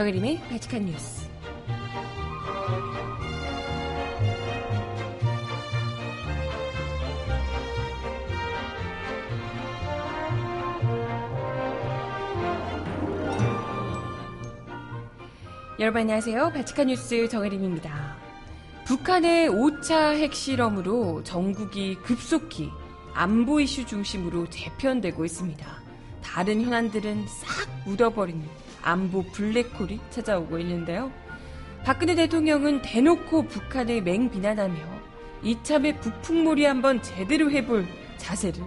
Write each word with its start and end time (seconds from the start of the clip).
정혜림의 0.00 0.40
바칙한 0.48 0.86
뉴스. 0.86 1.28
여러분 15.78 16.00
안녕하세요. 16.00 16.50
바칙한 16.54 16.86
뉴스 16.86 17.28
정혜림입니다. 17.28 18.16
북한의 18.86 19.50
5차 19.50 20.14
핵실험으로 20.16 21.22
전국이 21.24 21.96
급속히 21.96 22.70
안보 23.12 23.60
이슈 23.60 23.84
중심으로 23.84 24.48
재편되고 24.48 25.26
있습니다. 25.26 25.82
다른 26.22 26.62
현안들은 26.62 27.26
싹 27.26 27.68
묻어버리는 27.84 28.69
안보 28.82 29.22
블랙홀이 29.24 30.00
찾아오고 30.10 30.58
있는데요. 30.58 31.12
박근혜 31.84 32.14
대통령은 32.14 32.82
대놓고 32.82 33.44
북한을 33.48 34.02
맹비난하며 34.02 35.00
이참에 35.42 35.96
북풍몰이 35.98 36.64
한번 36.64 37.02
제대로 37.02 37.50
해볼 37.50 37.86
자세를 38.18 38.62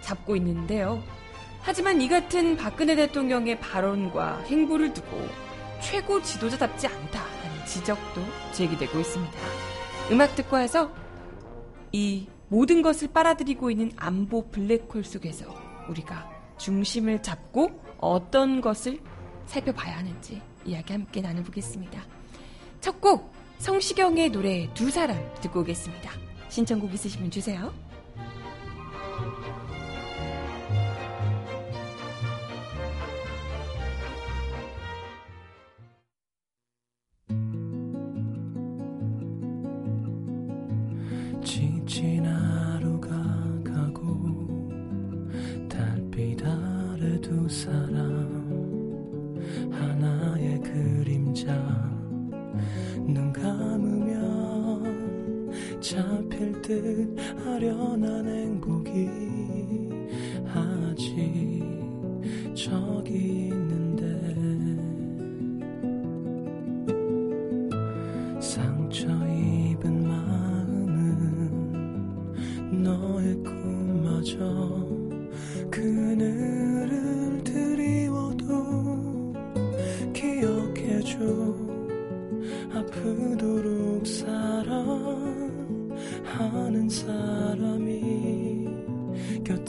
잡고 0.00 0.36
있는데요. 0.36 1.02
하지만 1.60 2.00
이 2.00 2.08
같은 2.08 2.56
박근혜 2.56 2.96
대통령의 2.96 3.60
발언과 3.60 4.44
행보를 4.44 4.94
두고 4.94 5.28
최고 5.82 6.22
지도자답지 6.22 6.86
않다는 6.86 7.66
지적도 7.66 8.22
제기되고 8.52 8.98
있습니다. 8.98 9.38
음악 10.10 10.34
듣고 10.34 10.56
와서 10.56 10.90
이 11.92 12.26
모든 12.48 12.80
것을 12.80 13.08
빨아들이고 13.08 13.70
있는 13.70 13.92
안보 13.96 14.48
블랙홀 14.50 15.04
속에서 15.04 15.54
우리가 15.88 16.30
중심을 16.56 17.22
잡고 17.22 17.82
어떤 17.98 18.60
것을 18.60 19.00
살펴봐야 19.48 19.98
하는지 19.98 20.40
이야기 20.64 20.92
함께 20.92 21.20
나눠보겠습니다. 21.20 22.02
첫 22.80 23.00
곡 23.00 23.32
성시경의 23.58 24.30
노래 24.30 24.68
두 24.74 24.90
사람 24.90 25.18
듣고 25.40 25.60
오겠습니다. 25.60 26.12
신청곡 26.48 26.94
있으시면 26.94 27.30
주세요. 27.30 27.72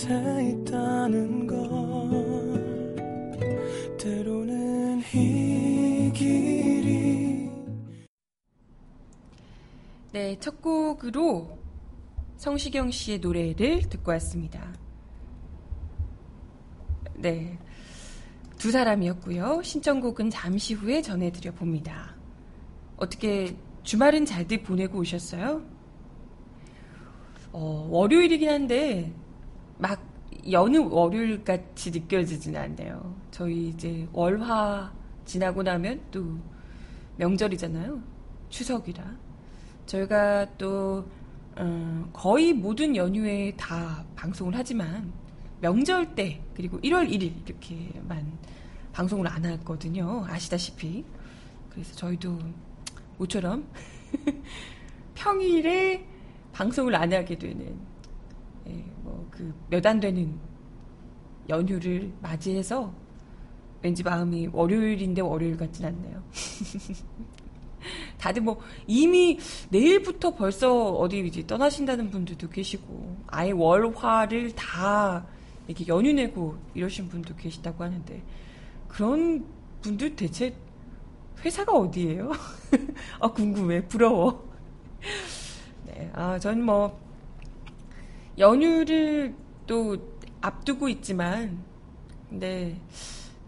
곁에 0.09 0.49
있다는 0.49 1.45
걸 1.45 1.59
때로는 3.99 5.03
이 5.13 6.11
길이 6.15 7.51
네, 10.11 10.35
첫 10.39 10.59
곡으로 10.63 11.59
성시경 12.37 12.89
씨의 12.89 13.19
노래를 13.19 13.81
듣고 13.87 14.09
왔습니다. 14.13 14.73
네. 17.13 17.59
두 18.57 18.71
사람이었고요. 18.71 19.61
신청곡은 19.61 20.31
잠시 20.31 20.73
후에 20.73 21.03
전해드려 21.03 21.51
봅니다. 21.51 22.15
어떻게 22.97 23.55
주말은 23.83 24.25
잘들 24.25 24.63
보내고 24.63 24.97
오셨어요? 24.97 25.61
어, 27.51 27.87
월요일이긴 27.91 28.49
한데 28.49 29.13
막 29.79 29.99
여느 30.51 30.77
월요일 30.77 31.43
같이 31.43 31.89
느껴지진 31.89 32.55
않네요. 32.55 33.15
저희 33.31 33.69
이제 33.69 34.07
월화 34.11 34.91
지나고 35.25 35.63
나면 35.63 36.01
또 36.11 36.37
명절이잖아요. 37.15 38.01
추석이라. 38.49 39.03
저희가 39.85 40.57
또 40.57 41.05
어, 41.55 42.09
거의 42.13 42.53
모든 42.53 42.95
연휴에 42.95 43.53
다 43.57 44.05
방송을 44.15 44.53
하지만 44.55 45.11
명절 45.61 46.13
때 46.13 46.41
그리고 46.53 46.77
1월 46.81 47.09
1일 47.09 47.47
이렇게만 47.47 48.37
방송을 48.91 49.27
안 49.27 49.45
하거든요. 49.45 50.25
아시다시피. 50.27 51.05
그래서 51.69 51.95
저희도 51.95 52.37
모처럼 53.17 53.65
평일에 55.15 56.05
방송을 56.51 56.95
안 56.95 57.13
하게 57.13 57.37
되는 57.37 57.88
예, 59.09 59.13
뭐그 59.13 59.53
몇 59.69 59.85
안 59.85 59.99
되는 59.99 60.39
연휴를 61.49 62.11
맞이해서 62.21 62.93
왠지 63.81 64.03
마음이 64.03 64.49
월요일인데 64.51 65.21
월요일 65.21 65.57
같진 65.57 65.85
않네요. 65.85 66.23
다들 68.19 68.41
뭐 68.41 68.59
이미 68.85 69.39
내일부터 69.69 70.35
벌써 70.35 70.91
어디 70.91 71.19
이제 71.19 71.45
떠나신다는 71.47 72.11
분들도 72.11 72.49
계시고 72.49 73.17
아예 73.27 73.51
월화를 73.51 74.53
다 74.53 75.25
이렇게 75.67 75.87
연휴 75.87 76.11
내고 76.11 76.57
이러신 76.73 77.07
분도 77.07 77.35
계시다고 77.35 77.83
하는데 77.83 78.21
그런 78.87 79.45
분들 79.81 80.15
대체 80.15 80.53
회사가 81.43 81.71
어디예요? 81.71 82.31
아 83.21 83.31
궁금해 83.31 83.87
부러워. 83.87 84.45
네, 85.87 86.11
아전뭐 86.13 87.08
연휴를 88.39 89.35
또 89.67 89.97
앞두고 90.41 90.87
있지만 90.89 91.63
근데 92.29 92.79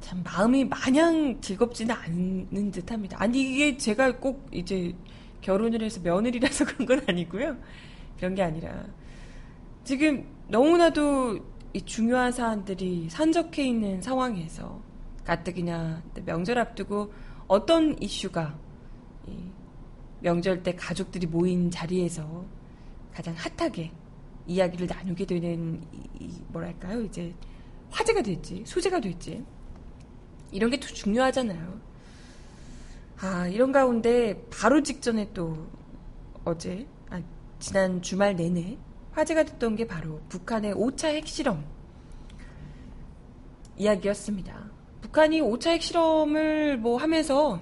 참 0.02 0.22
마음이 0.24 0.66
마냥 0.66 1.40
즐겁지는 1.40 1.96
않는 1.96 2.72
듯합니다. 2.72 3.18
아니 3.20 3.42
이게 3.42 3.78
제가 3.78 4.18
꼭 4.18 4.48
이제 4.52 4.94
결혼을 5.40 5.82
해서 5.82 6.02
며느리라서 6.04 6.66
그런 6.76 6.86
건 6.86 7.02
아니고요. 7.08 7.58
그런 8.18 8.36
게 8.36 8.44
아니라 8.44 8.86
지금 9.84 10.28
너무나도 10.48 11.40
이 11.74 11.82
중요한 11.84 12.32
사안들이 12.32 13.10
산적해 13.10 13.64
있는 13.64 14.02
상황에서 14.02 14.82
가뜩이나 15.24 16.04
명절 16.26 16.60
앞두고 16.60 17.14
어떤 17.48 18.02
이슈가 18.02 18.58
명절 20.20 20.64
때 20.64 20.76
가족들이 20.76 21.28
모인 21.28 21.72
자리에서 21.72 22.46
가장 23.14 23.34
핫하게 23.36 23.92
이야기를 24.48 24.88
나누게 24.88 25.26
되는 25.26 25.82
이, 26.20 26.42
뭐랄까요 26.50 27.02
이제 27.02 27.34
화제가 27.90 28.22
됐지 28.22 28.64
소재가 28.66 29.00
됐지 29.00 29.44
이런 30.52 30.70
게더 30.70 30.88
중요하잖아요. 30.88 31.80
아 33.20 33.48
이런 33.48 33.72
가운데 33.72 34.46
바로 34.50 34.82
직전에 34.82 35.32
또 35.34 35.68
어제 36.44 36.88
아, 37.10 37.22
지난 37.60 38.02
주말 38.02 38.36
내내 38.36 38.78
화제가 39.12 39.44
됐던 39.44 39.76
게 39.76 39.86
바로 39.86 40.22
북한의 40.30 40.74
5차 40.74 41.10
핵실험 41.16 41.64
이야기였습니다. 43.78 44.70
북한이 45.02 45.42
5차 45.42 45.72
핵실험을 45.72 46.78
뭐 46.78 46.98
하면서 46.98 47.62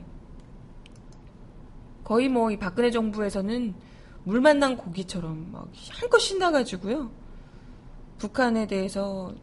거의 2.03 2.27
뭐 2.27 2.51
이 2.51 2.57
박근혜 2.57 2.89
정부에서는 2.89 3.75
물 4.24 4.42
만난 4.42 4.77
고기처럼 4.77 5.51
막 5.51 5.71
한껏 5.92 6.19
신나가지고요. 6.19 7.12
북한에 8.18 8.68
대해서 8.68 9.33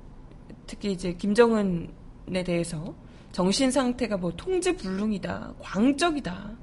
특히 0.66 0.92
이제 0.92 1.14
김정은에 1.14 2.44
대해서 2.44 2.94
정신 3.32 3.70
상태가 3.70 4.16
뭐 4.16 4.32
통제 4.36 4.76
불능이다, 4.76 5.54
광적이다, 5.60 6.56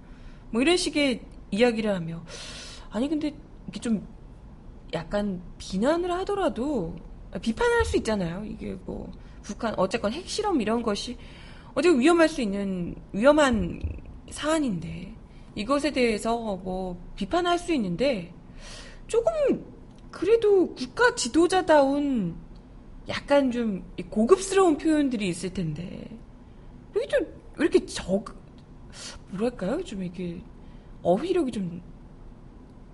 뭐 0.51 0.61
이런 0.61 0.77
식의 0.77 1.21
이야기를 1.51 1.93
하며 1.93 2.23
아니 2.91 3.09
근데 3.09 3.33
이게 3.67 3.79
좀 3.79 4.07
약간 4.93 5.41
비난을 5.57 6.11
하더라도 6.11 6.95
비판할 7.41 7.85
수 7.85 7.97
있잖아요. 7.97 8.45
이게 8.45 8.77
뭐 8.85 9.11
북한 9.41 9.73
어쨌건 9.77 10.13
핵실험 10.13 10.61
이런 10.61 10.83
것이 10.83 11.17
어제 11.73 11.89
위험할 11.89 12.29
수 12.29 12.41
있는 12.41 12.95
위험한 13.11 13.81
사안인데 14.29 15.15
이것에 15.55 15.91
대해서 15.91 16.35
뭐 16.37 16.97
비판할 17.15 17.59
수 17.59 17.73
있는데 17.73 18.33
조금 19.07 19.31
그래도 20.11 20.73
국가 20.73 21.15
지도자다운 21.15 22.35
약간 23.07 23.51
좀 23.51 23.83
고급스러운 24.09 24.77
표현들이 24.77 25.27
있을 25.27 25.53
텐데. 25.53 26.09
여기 26.95 27.07
좀왜 27.07 27.25
이렇게 27.59 27.85
적 27.85 28.25
뭐랄까요? 29.31 29.83
좀 29.83 30.03
이렇게 30.03 30.41
어휘력이 31.01 31.51
좀 31.51 31.81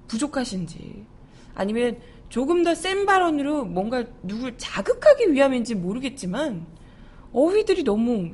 부족하신지 0.07 1.05
아니면 1.53 1.99
조금 2.29 2.63
더 2.63 2.73
센 2.73 3.05
발언으로 3.05 3.65
뭔가 3.65 4.05
누굴 4.23 4.57
자극하기 4.57 5.33
위함인지 5.33 5.75
모르겠지만 5.75 6.65
어휘들이 7.33 7.83
너무 7.83 8.31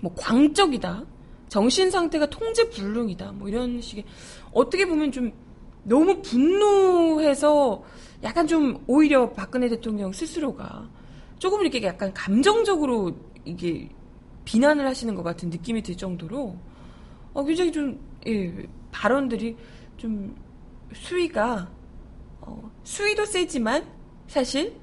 뭐 0.00 0.14
광적이다 0.16 1.04
정신 1.54 1.88
상태가 1.88 2.26
통제 2.26 2.68
불능이다. 2.68 3.30
뭐 3.30 3.48
이런 3.48 3.80
식의 3.80 4.04
어떻게 4.50 4.88
보면 4.88 5.12
좀 5.12 5.30
너무 5.84 6.20
분노해서 6.20 7.80
약간 8.24 8.48
좀 8.48 8.82
오히려 8.88 9.30
박근혜 9.30 9.68
대통령 9.68 10.10
스스로가 10.10 10.90
조금 11.38 11.60
이렇게 11.60 11.80
약간 11.84 12.12
감정적으로 12.12 13.16
이게 13.44 13.88
비난을 14.44 14.84
하시는 14.84 15.14
것 15.14 15.22
같은 15.22 15.48
느낌이 15.48 15.84
들 15.84 15.96
정도로 15.96 16.56
어, 17.34 17.44
굉장히 17.44 17.70
좀 17.70 18.00
예, 18.26 18.52
발언들이 18.90 19.56
좀 19.96 20.34
수위가 20.92 21.70
어, 22.40 22.70
수위도 22.82 23.26
세지만 23.26 23.86
사실 24.26 24.74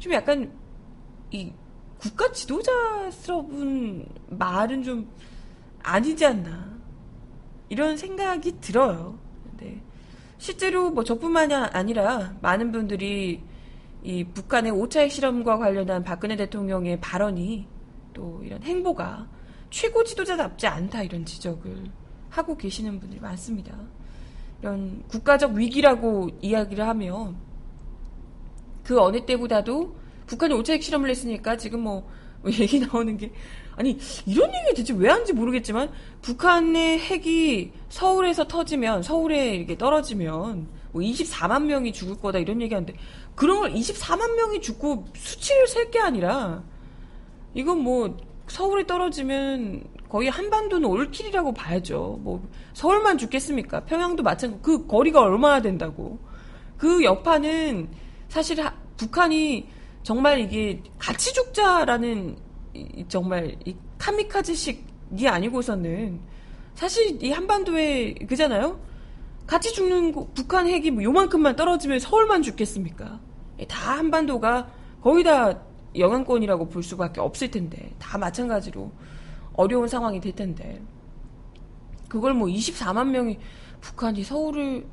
좀 0.00 0.12
약간 0.12 0.50
이 1.30 1.52
국가 1.98 2.32
지도자스러운 2.32 4.08
말은 4.28 4.82
좀 4.82 5.08
아니지 5.86 6.26
않나 6.26 6.76
이런 7.68 7.96
생각이 7.96 8.60
들어요. 8.60 9.18
근데 9.44 9.80
실제로 10.38 10.90
뭐 10.90 11.04
저뿐만이 11.04 11.54
아니라 11.54 12.34
많은 12.42 12.72
분들이 12.72 13.42
이 14.02 14.24
북한의 14.24 14.72
5차 14.72 15.00
핵실험과 15.00 15.58
관련한 15.58 16.02
박근혜 16.02 16.36
대통령의 16.36 17.00
발언이 17.00 17.66
또 18.12 18.40
이런 18.44 18.62
행보가 18.62 19.28
최고 19.70 20.04
지도자답지 20.04 20.66
않다 20.66 21.02
이런 21.02 21.24
지적을 21.24 21.84
하고 22.30 22.56
계시는 22.56 22.98
분들이 23.00 23.20
많습니다. 23.20 23.76
이런 24.60 25.04
국가적 25.08 25.52
위기라고 25.52 26.30
이야기를 26.40 26.86
하면 26.86 27.36
그 28.82 29.00
어느 29.00 29.24
때보다도 29.24 29.96
북한이 30.26 30.54
5차 30.54 30.70
핵실험을 30.74 31.10
했으니까 31.10 31.56
지금 31.56 31.80
뭐 31.80 32.08
얘기 32.46 32.80
나오는 32.80 33.16
게 33.16 33.32
아니 33.76 33.98
이런 34.26 34.50
얘기 34.54 34.74
대체 34.76 34.94
왜 34.94 35.08
하는지 35.10 35.32
모르겠지만 35.32 35.90
북한의 36.22 36.98
핵이 36.98 37.72
서울에서 37.88 38.48
터지면 38.48 39.02
서울에 39.02 39.54
이렇게 39.54 39.76
떨어지면 39.76 40.68
뭐 40.92 41.02
24만 41.02 41.64
명이 41.64 41.92
죽을 41.92 42.16
거다 42.18 42.38
이런 42.38 42.62
얘기하는데 42.62 42.94
그런 43.34 43.60
걸 43.60 43.72
24만 43.72 44.34
명이 44.34 44.60
죽고 44.62 45.06
수치를 45.14 45.66
셀 45.68 45.90
게 45.90 46.00
아니라 46.00 46.62
이건 47.54 47.78
뭐 47.80 48.16
서울에 48.48 48.86
떨어지면 48.86 49.84
거의 50.08 50.28
한반도는 50.28 50.88
올킬이라고 50.88 51.52
봐야죠. 51.52 52.20
뭐 52.22 52.46
서울만 52.74 53.18
죽겠습니까? 53.18 53.84
평양도 53.84 54.22
마찬가지. 54.22 54.62
그 54.62 54.86
거리가 54.86 55.20
얼마나 55.20 55.60
된다고. 55.60 56.18
그 56.76 57.02
여파는 57.02 57.88
사실 58.28 58.60
하, 58.60 58.72
북한이 58.96 59.68
정말 60.02 60.38
이게 60.40 60.82
같이 60.98 61.32
죽자라는 61.34 62.36
이, 62.76 63.04
정말 63.08 63.56
이 63.64 63.76
카미카즈식이 63.98 65.28
아니고서는 65.28 66.20
사실 66.74 67.22
이 67.22 67.32
한반도에 67.32 68.14
그잖아요. 68.28 68.78
같이 69.46 69.72
죽는 69.72 70.12
거, 70.12 70.28
북한 70.34 70.66
핵이 70.66 70.90
뭐 70.90 71.02
요만큼만 71.02 71.56
떨어지면 71.56 72.00
서울만 72.00 72.42
죽겠습니까? 72.42 73.20
다 73.68 73.98
한반도가 73.98 74.68
거의 75.00 75.24
다 75.24 75.58
영향권이라고 75.96 76.68
볼 76.68 76.82
수밖에 76.82 77.20
없을 77.20 77.50
텐데 77.50 77.92
다 77.98 78.18
마찬가지로 78.18 78.90
어려운 79.54 79.88
상황이 79.88 80.20
될 80.20 80.34
텐데 80.34 80.82
그걸 82.08 82.34
뭐 82.34 82.48
24만 82.48 83.08
명이 83.08 83.38
북한이 83.80 84.22
서울을 84.24 84.86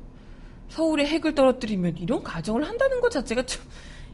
서울에 0.68 1.06
핵을 1.06 1.34
떨어뜨리면 1.34 1.98
이런 1.98 2.22
가정을 2.22 2.66
한다는 2.66 3.00
것 3.00 3.10
자체가 3.10 3.44
좀 3.44 3.62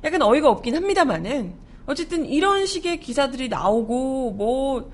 약간 0.02 0.20
어이가 0.22 0.50
없긴 0.50 0.74
합니다만은 0.74 1.54
어쨌든 1.90 2.24
이런 2.24 2.66
식의 2.66 3.00
기사들이 3.00 3.48
나오고 3.48 4.30
뭐 4.30 4.92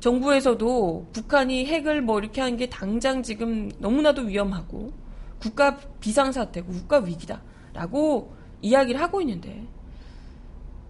정부에서도 0.00 1.06
북한이 1.12 1.66
핵을 1.66 2.02
뭐 2.02 2.18
이렇게 2.18 2.40
하는 2.40 2.56
게 2.56 2.68
당장 2.68 3.22
지금 3.22 3.70
너무나도 3.78 4.22
위험하고 4.22 4.92
국가 5.38 5.76
비상사태고 6.00 6.72
국가 6.72 6.98
위기다라고 6.98 8.34
이야기를 8.60 9.00
하고 9.00 9.20
있는데 9.20 9.68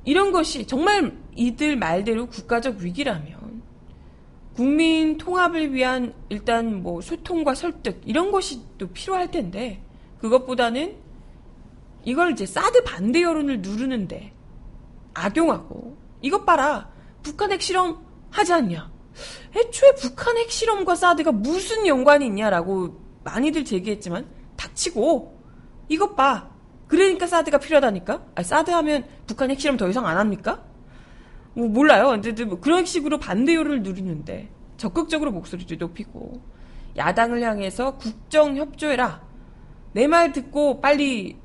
이런 0.06 0.32
것이 0.32 0.66
정말 0.66 1.14
이들 1.34 1.76
말대로 1.76 2.28
국가적 2.28 2.78
위기라면 2.78 3.60
국민 4.54 5.18
통합을 5.18 5.74
위한 5.74 6.14
일단 6.30 6.82
뭐 6.82 7.02
소통과 7.02 7.54
설득 7.54 8.00
이런 8.06 8.30
것이 8.30 8.62
또 8.78 8.86
필요할 8.86 9.30
텐데 9.30 9.82
그것보다는 10.18 10.96
이걸 12.04 12.32
이제 12.32 12.46
사드 12.46 12.84
반대 12.84 13.20
여론을 13.20 13.60
누르는데 13.60 14.32
악용하고. 15.24 15.96
이것 16.22 16.44
봐라. 16.44 16.90
북한 17.22 17.52
핵실험 17.52 18.04
하지 18.30 18.52
않냐? 18.52 18.90
애초에 19.56 19.94
북한 19.94 20.36
핵실험과 20.36 20.94
사드가 20.94 21.32
무슨 21.32 21.86
연관이 21.86 22.26
있냐라고 22.26 23.00
많이들 23.24 23.64
제기했지만 23.64 24.26
닥치고. 24.56 25.40
이것 25.88 26.14
봐. 26.16 26.50
그러니까 26.88 27.26
사드가 27.26 27.58
필요하다니까? 27.58 28.26
아 28.34 28.42
사드 28.42 28.70
하면 28.70 29.04
북한 29.26 29.50
핵실험 29.50 29.76
더 29.76 29.88
이상 29.88 30.06
안 30.06 30.18
합니까? 30.18 30.62
뭐 31.54 31.68
몰라요. 31.68 32.08
근데 32.10 32.44
뭐 32.44 32.60
그런 32.60 32.84
식으로 32.84 33.18
반대 33.18 33.54
여론을 33.54 33.82
누리는데 33.82 34.50
적극적으로 34.76 35.32
목소리를 35.32 35.78
높이고 35.78 36.42
야당을 36.96 37.42
향해서 37.42 37.96
국정 37.96 38.56
협조해라. 38.56 39.22
내 39.92 40.06
말 40.06 40.32
듣고 40.32 40.80
빨리 40.82 41.38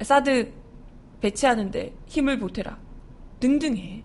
사드 0.00 0.52
배치하는데 1.20 1.96
힘을 2.06 2.38
보태라 2.38 2.78
등등해. 3.40 4.04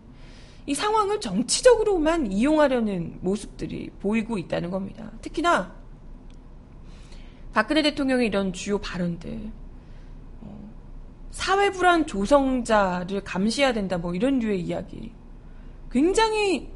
이 0.65 0.73
상황을 0.73 1.19
정치적으로만 1.19 2.31
이용하려는 2.31 3.19
모습들이 3.21 3.89
보이고 3.99 4.37
있다는 4.37 4.71
겁니다. 4.71 5.11
특히나 5.21 5.75
박근혜 7.53 7.81
대통령의 7.81 8.27
이런 8.27 8.53
주요 8.53 8.79
발언들, 8.79 9.51
어, 10.41 10.69
사회 11.31 11.69
불안 11.69 12.07
조성자를 12.07 13.21
감시해야 13.23 13.73
된다, 13.73 13.97
뭐 13.97 14.15
이런 14.15 14.39
류의 14.39 14.61
이야기, 14.61 15.11
굉장히 15.91 16.71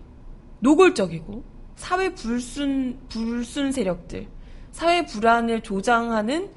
노골적이고 0.59 1.43
사회 1.75 2.13
불순 2.13 2.99
불순 3.09 3.71
세력들, 3.71 4.27
사회 4.71 5.05
불안을 5.05 5.61
조장하는 5.61 6.51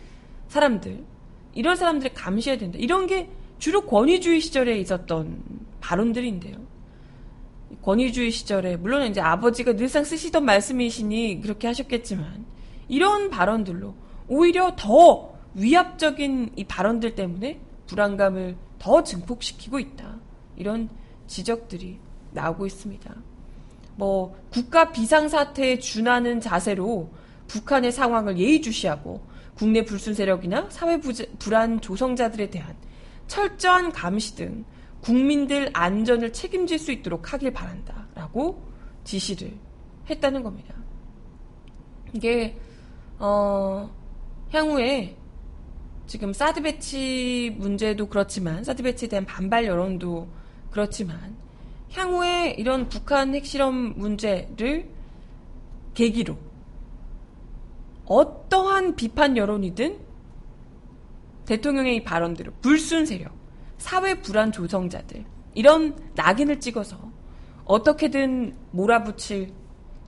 사람들, 0.49 1.05
이런 1.55 1.77
사람들을 1.77 2.13
감시해야 2.15 2.59
된다. 2.59 2.79
이런 2.79 3.07
게 3.07 3.31
주로 3.59 3.87
권위주의 3.87 4.41
시절에 4.41 4.79
있었던 4.79 5.43
발언들인데요. 5.81 6.57
권위주의 7.83 8.31
시절에 8.31 8.77
물론 8.77 9.07
이제 9.07 9.21
아버지가 9.21 9.75
늘상 9.75 10.05
쓰시던 10.05 10.45
말씀이시니 10.45 11.41
그렇게 11.41 11.67
하셨겠지만 11.67 12.45
이런 12.89 13.31
발언들로 13.31 13.95
오히려 14.29 14.75
더 14.77 15.33
위압적인 15.55 16.53
이 16.57 16.65
발언들 16.65 17.15
때문에 17.15 17.61
불안감을 17.87 18.57
더 18.79 19.03
증폭시키고 19.03 19.79
있다. 19.79 20.17
이런 20.57 20.89
지적들이 21.27 21.99
나오고 22.33 22.67
있습니다. 22.67 23.15
뭐 23.97 24.37
국가 24.51 24.93
비상사태에 24.93 25.79
준하는 25.79 26.41
자세로 26.41 27.11
북한의 27.49 27.93
상황을 27.93 28.39
예의주시하고 28.39 29.21
국내 29.55 29.85
불순 29.85 30.15
세력이나 30.15 30.67
사회 30.71 30.99
불안 31.39 31.81
조성자들에 31.81 32.51
대한 32.51 32.75
철저한 33.27 33.93
감시 33.93 34.37
등 34.37 34.65
국민들 35.01 35.71
안전을 35.73 36.33
책임질 36.33 36.79
수 36.79 36.93
있도록 36.93 37.33
하길 37.33 37.53
바란다. 37.53 38.07
라고 38.15 38.63
지시를 39.05 39.53
했다는 40.09 40.43
겁니다. 40.43 40.75
이게, 42.13 42.57
어, 43.19 43.91
향후에 44.51 45.17
지금 46.07 46.33
사드 46.33 46.63
배치 46.63 47.55
문제도 47.59 48.09
그렇지만, 48.09 48.65
사드 48.65 48.83
배치에 48.83 49.09
대한 49.09 49.25
반발 49.25 49.65
여론도 49.65 50.29
그렇지만, 50.71 51.37
향후에 51.93 52.55
이런 52.59 52.89
북한 52.89 53.35
핵실험 53.35 53.95
문제를 53.97 54.89
계기로 55.95 56.37
어떠한 58.07 58.97
비판 58.97 59.37
여론이든 59.37 59.99
대통령의 61.47 61.97
이 61.97 62.05
발언대로 62.05 62.53
불순 62.61 63.07
세력, 63.07 63.33
사회 63.81 64.21
불안 64.21 64.53
조성자들 64.53 65.25
이런 65.55 65.97
낙인을 66.15 66.61
찍어서 66.61 66.97
어떻게든 67.65 68.55
몰아붙일 68.73 69.53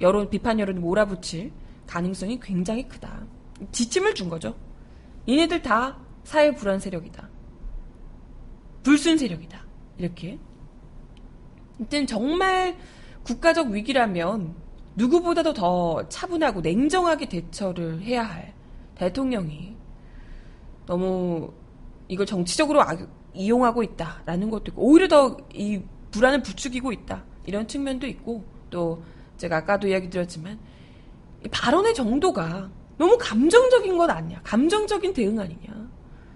여론 0.00 0.28
비판 0.28 0.60
여론을 0.60 0.80
몰아붙일 0.80 1.52
가능성이 1.86 2.38
굉장히 2.38 2.86
크다. 2.86 3.24
지침을 3.72 4.14
준 4.14 4.28
거죠. 4.28 4.54
얘네들 5.28 5.62
다 5.62 5.98
사회 6.22 6.54
불안 6.54 6.78
세력이다. 6.78 7.28
불순 8.82 9.16
세력이다. 9.16 9.64
이렇게. 9.96 10.38
일단 11.78 12.06
정말 12.06 12.76
국가적 13.24 13.68
위기라면 13.68 14.54
누구보다도 14.96 15.54
더 15.54 16.08
차분하고 16.08 16.60
냉정하게 16.60 17.28
대처를 17.28 18.02
해야 18.02 18.22
할 18.22 18.52
대통령이 18.96 19.76
너무 20.84 21.52
이걸 22.08 22.26
정치적으로 22.26 22.82
이용하고 23.34 23.82
있다라는 23.82 24.50
것도 24.50 24.64
있고 24.68 24.82
오히려 24.82 25.08
더 25.08 25.36
이 25.54 25.80
불안을 26.12 26.42
부추기고 26.42 26.92
있다 26.92 27.24
이런 27.46 27.66
측면도 27.66 28.06
있고 28.06 28.44
또 28.70 29.02
제가 29.38 29.58
아까도 29.58 29.88
이야기 29.88 30.08
드렸지만 30.08 30.58
발언의 31.50 31.94
정도가 31.94 32.70
너무 32.98 33.16
감정적인 33.18 33.98
것 33.98 34.08
아니냐 34.08 34.40
감정적인 34.44 35.12
대응 35.14 35.40
아니냐 35.40 35.90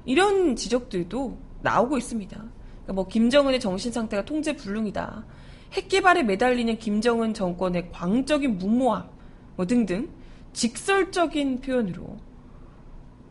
이런 0.05 0.57
지적들도 0.57 1.39
나오고 1.63 1.99
있습니다. 1.99 2.37
그러니까 2.37 2.93
뭐 2.93 3.07
김정은의 3.07 3.61
정신 3.61 3.93
상태가 3.93 4.25
통제 4.25 4.55
불능이다. 4.55 5.25
핵 5.73 5.89
개발에 5.89 6.23
매달리는 6.23 6.79
김정은 6.79 7.35
정권의 7.35 7.91
광적인 7.93 8.59
무모함 8.59 9.09
뭐 9.57 9.67
등등 9.67 10.09
직설적인 10.53 11.61
표현으로 11.61 12.17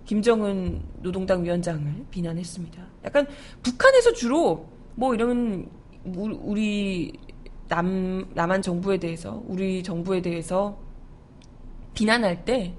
김정은 0.05 0.81
노동당 1.01 1.43
위원장을 1.43 2.05
비난했습니다. 2.11 2.83
약간 3.05 3.27
북한에서 3.63 4.13
주로 4.13 4.67
뭐 4.95 5.13
이런 5.13 5.69
우리 6.05 7.11
남 7.67 8.25
남한 8.33 8.61
정부에 8.61 8.97
대해서 8.97 9.43
우리 9.47 9.81
정부에 9.83 10.21
대해서 10.21 10.77
비난할 11.93 12.45
때 12.45 12.75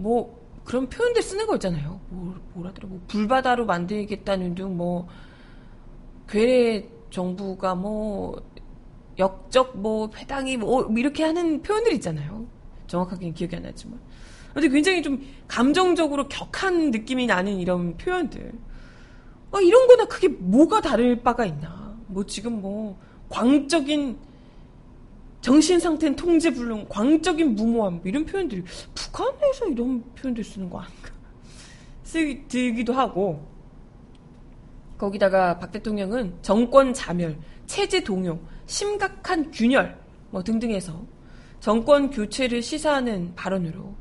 뭐 0.00 0.40
그런 0.64 0.88
표현들 0.88 1.22
쓰는 1.22 1.46
거 1.46 1.54
있잖아요. 1.56 2.00
뭐, 2.08 2.34
뭐라더라 2.54 2.88
뭐 2.88 3.00
불바다로 3.06 3.66
만들겠다는 3.66 4.54
등 4.54 4.76
뭐 4.76 5.06
괴뢰 6.28 6.88
정부가 7.10 7.74
뭐 7.74 8.40
역적 9.18 9.76
뭐 9.78 10.10
회당이 10.14 10.56
뭐 10.56 10.88
이렇게 10.96 11.24
하는 11.24 11.60
표현들 11.60 11.92
있잖아요. 11.94 12.46
정확하게는 12.86 13.34
기억이 13.34 13.56
안 13.56 13.62
나지만. 13.62 14.00
근데 14.54 14.68
굉장히 14.68 15.02
좀 15.02 15.24
감정적으로 15.46 16.28
격한 16.28 16.90
느낌이 16.90 17.26
나는 17.26 17.58
이런 17.58 17.96
표현들. 17.96 18.52
아, 19.52 19.60
이런 19.60 19.86
거나 19.86 20.06
크게 20.06 20.28
뭐가 20.28 20.80
다를 20.80 21.22
바가 21.22 21.44
있나. 21.46 21.96
뭐 22.06 22.24
지금 22.26 22.60
뭐 22.60 22.98
광적인 23.28 24.18
정신 25.40 25.80
상태는 25.80 26.16
통제 26.16 26.50
불능, 26.50 26.86
광적인 26.88 27.54
무모함 27.54 27.94
뭐 27.94 28.02
이런 28.04 28.26
표현들이 28.26 28.62
북한에서 28.94 29.66
이런 29.68 30.02
표현들 30.14 30.44
쓰는 30.44 30.68
거 30.68 30.80
아닌가 30.80 31.10
쓰기 32.02 32.46
들기도 32.46 32.92
하고 32.92 33.48
거기다가 34.98 35.58
박 35.58 35.72
대통령은 35.72 36.34
정권 36.42 36.92
자멸, 36.92 37.38
체제 37.66 38.04
동요, 38.04 38.38
심각한 38.66 39.50
균열 39.50 39.98
뭐 40.30 40.42
등등해서 40.42 41.00
정권 41.60 42.10
교체를 42.10 42.60
시사하는 42.60 43.34
발언으로 43.34 43.94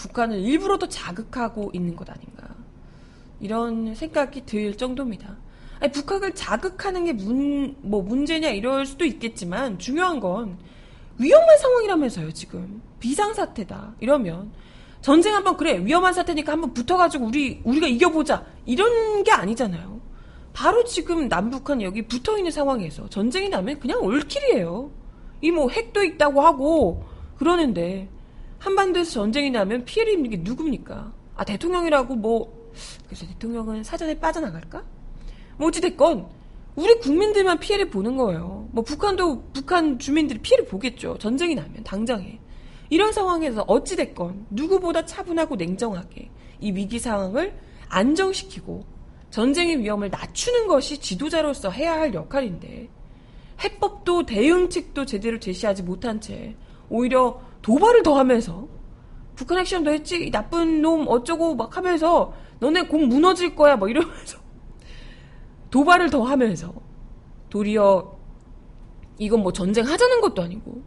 북한을 0.00 0.38
일부러 0.40 0.78
더 0.78 0.88
자극하고 0.88 1.70
있는 1.74 1.94
것 1.94 2.08
아닌가 2.08 2.48
이런 3.38 3.94
생각이 3.94 4.46
들 4.46 4.76
정도입니다. 4.76 5.36
아니, 5.78 5.92
북한을 5.92 6.34
자극하는 6.34 7.04
게 7.04 7.12
문, 7.12 7.76
뭐 7.82 8.02
문제냐 8.02 8.48
이럴 8.50 8.86
수도 8.86 9.04
있겠지만 9.04 9.78
중요한 9.78 10.20
건 10.20 10.58
위험한 11.18 11.58
상황이라면서요 11.58 12.32
지금 12.32 12.80
비상사태다 12.98 13.96
이러면 14.00 14.50
전쟁 15.02 15.34
한번 15.34 15.56
그래 15.58 15.84
위험한 15.84 16.12
사태니까 16.14 16.52
한번 16.52 16.72
붙어가지고 16.72 17.26
우리 17.26 17.60
우리가 17.64 17.86
이겨보자 17.86 18.44
이런 18.66 19.22
게 19.22 19.32
아니잖아요. 19.32 20.00
바로 20.54 20.84
지금 20.84 21.28
남북한 21.28 21.80
여기 21.82 22.02
붙어 22.02 22.36
있는 22.38 22.50
상황에서 22.50 23.08
전쟁이 23.08 23.48
나면 23.50 23.80
그냥 23.80 24.02
올킬이에요. 24.02 24.90
이 25.42 25.50
뭐 25.50 25.70
핵도 25.70 26.02
있다고 26.02 26.40
하고 26.42 27.04
그러는데 27.38 28.08
한반도에서 28.60 29.10
전쟁이 29.10 29.50
나면 29.50 29.84
피해를 29.84 30.12
입는 30.12 30.30
게 30.30 30.36
누굽니까? 30.36 31.12
아 31.34 31.44
대통령이라고 31.44 32.14
뭐 32.14 32.70
그래서 33.06 33.26
대통령은 33.26 33.82
사전에 33.82 34.18
빠져나갈까? 34.20 34.84
뭐 35.56 35.68
어찌됐건 35.68 36.28
우리 36.76 36.94
국민들만 37.00 37.58
피해를 37.58 37.90
보는 37.90 38.16
거예요. 38.16 38.68
뭐 38.70 38.84
북한도 38.84 39.50
북한 39.52 39.98
주민들이 39.98 40.38
피해를 40.38 40.66
보겠죠. 40.66 41.18
전쟁이 41.18 41.54
나면 41.54 41.82
당장에. 41.82 42.38
이런 42.90 43.12
상황에서 43.12 43.62
어찌됐건 43.62 44.46
누구보다 44.50 45.04
차분하고 45.06 45.56
냉정하게 45.56 46.30
이 46.60 46.72
위기 46.72 46.98
상황을 46.98 47.58
안정시키고 47.88 48.84
전쟁의 49.30 49.78
위험을 49.78 50.10
낮추는 50.10 50.66
것이 50.66 50.98
지도자로서 50.98 51.70
해야 51.70 51.94
할 51.98 52.12
역할인데 52.14 52.88
해법도 53.62 54.26
대응책도 54.26 55.06
제대로 55.06 55.38
제시하지 55.38 55.82
못한 55.82 56.20
채 56.20 56.56
오히려 56.88 57.40
도발을 57.62 58.02
더 58.02 58.18
하면서 58.18 58.68
북한 59.36 59.58
핵시험도 59.58 59.90
했지 59.90 60.30
나쁜 60.30 60.82
놈 60.82 61.06
어쩌고 61.08 61.54
막 61.54 61.76
하면서 61.76 62.32
너네 62.58 62.82
공 62.88 63.08
무너질 63.08 63.54
거야 63.54 63.76
뭐 63.76 63.88
이러면서 63.88 64.38
도발을 65.70 66.10
더 66.10 66.22
하면서 66.22 66.72
도리어 67.48 68.18
이건 69.18 69.42
뭐 69.42 69.52
전쟁 69.52 69.86
하자는 69.86 70.20
것도 70.20 70.42
아니고 70.42 70.82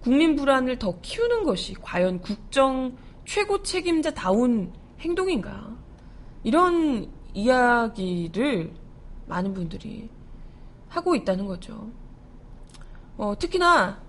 국민 0.00 0.36
불안을 0.36 0.78
더 0.78 1.00
키우는 1.00 1.44
것이 1.44 1.74
과연 1.74 2.20
국정 2.20 2.96
최고 3.24 3.62
책임자다운 3.62 4.72
행동인가 5.00 5.76
이런 6.44 7.10
이야기를 7.34 8.72
많은 9.26 9.54
분들이 9.54 10.08
하고 10.88 11.14
있다는 11.14 11.46
거죠. 11.46 11.90
어, 13.16 13.34
특히나 13.38 14.00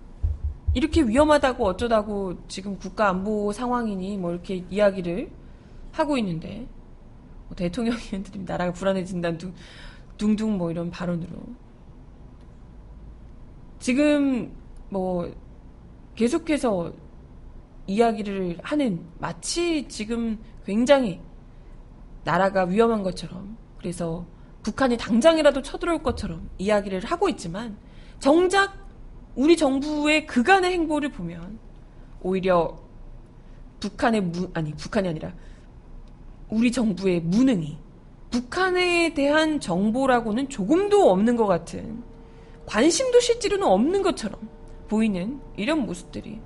이렇게 0.73 1.01
위험하다고 1.01 1.65
어쩌다고 1.65 2.47
지금 2.47 2.77
국가 2.77 3.09
안보 3.09 3.51
상황이니 3.51 4.17
뭐 4.17 4.31
이렇게 4.31 4.63
이야기를 4.69 5.31
하고 5.91 6.17
있는데 6.17 6.67
뭐 7.47 7.55
대통령이 7.55 7.99
나라가 8.45 8.71
불안해진다는 8.71 9.37
둥, 9.37 9.53
둥둥 10.17 10.57
뭐 10.57 10.69
이런 10.69 10.91
발언으로. 10.91 11.31
지금 13.79 14.51
뭐 14.89 15.31
계속해서 16.15 16.93
이야기를 17.87 18.59
하는 18.61 19.03
마치 19.17 19.87
지금 19.87 20.37
굉장히 20.65 21.19
나라가 22.23 22.65
위험한 22.65 23.01
것처럼 23.01 23.57
그래서 23.79 24.25
북한이 24.61 24.97
당장이라도 24.97 25.61
쳐들어올 25.61 26.03
것처럼 26.03 26.49
이야기를 26.57 27.05
하고 27.05 27.29
있지만 27.29 27.77
정작 28.19 28.88
우리 29.39 29.55
정부의 29.55 30.25
그간의 30.25 30.73
행보를 30.73 31.13
보면 31.13 31.59
오히려 32.21 32.77
북한의 33.79 34.19
무, 34.19 34.49
아니 34.53 34.73
북한이 34.73 35.07
아니라 35.07 35.33
우리 36.49 36.73
정부의 36.73 37.21
무능이 37.21 37.77
북한에 38.31 39.13
대한 39.13 39.61
정보라고는 39.61 40.49
조금도 40.49 41.09
없는 41.09 41.37
것 41.37 41.47
같은 41.47 42.03
관심도 42.65 43.21
실제로는 43.21 43.65
없는 43.65 44.01
것처럼 44.01 44.41
보이는 44.89 45.39
이런 45.55 45.85
모습들이 45.85 46.41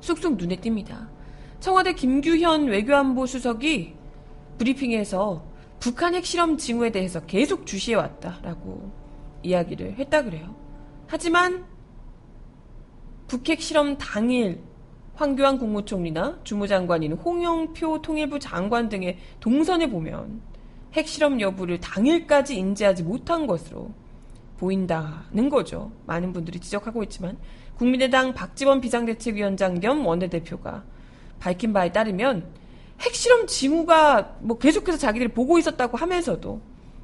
쑥쑥 0.00 0.36
눈에 0.36 0.56
띕니다. 0.56 1.08
청와대 1.58 1.94
김규현 1.94 2.66
외교안보 2.66 3.24
수석이 3.24 3.94
브리핑에서 4.58 5.42
북한 5.78 6.14
핵실험 6.14 6.58
징후에 6.58 6.90
대해서 6.90 7.20
계속 7.20 7.64
주시해왔다라고 7.64 8.92
이야기를 9.42 9.94
했다 9.94 10.22
그래요. 10.22 10.60
하지만 11.10 11.64
북핵 13.26 13.60
실험 13.60 13.98
당일 13.98 14.62
황교안 15.16 15.58
국무총리나 15.58 16.38
주무장관인 16.44 17.14
홍영표 17.14 18.00
통일부 18.00 18.38
장관 18.38 18.88
등의 18.88 19.18
동선에 19.40 19.90
보면 19.90 20.40
핵실험 20.92 21.40
여부를 21.40 21.80
당일까지 21.80 22.56
인지하지 22.56 23.02
못한 23.02 23.48
것으로 23.48 23.90
보인다는 24.58 25.48
거죠. 25.50 25.90
많은 26.06 26.32
분들이 26.32 26.60
지적하고 26.60 27.02
있지만 27.02 27.36
국민의당 27.76 28.32
박지원 28.32 28.80
비상대책위원장 28.80 29.80
겸 29.80 30.06
원내대표가 30.06 30.84
밝힌 31.40 31.72
바에 31.72 31.90
따르면 31.90 32.46
핵실험 33.00 33.48
징후가 33.48 34.36
뭐 34.42 34.58
계속해서 34.58 34.96
자기들이 34.96 35.32
보고 35.32 35.58
있었다고 35.58 35.96
하면서도 35.96 36.60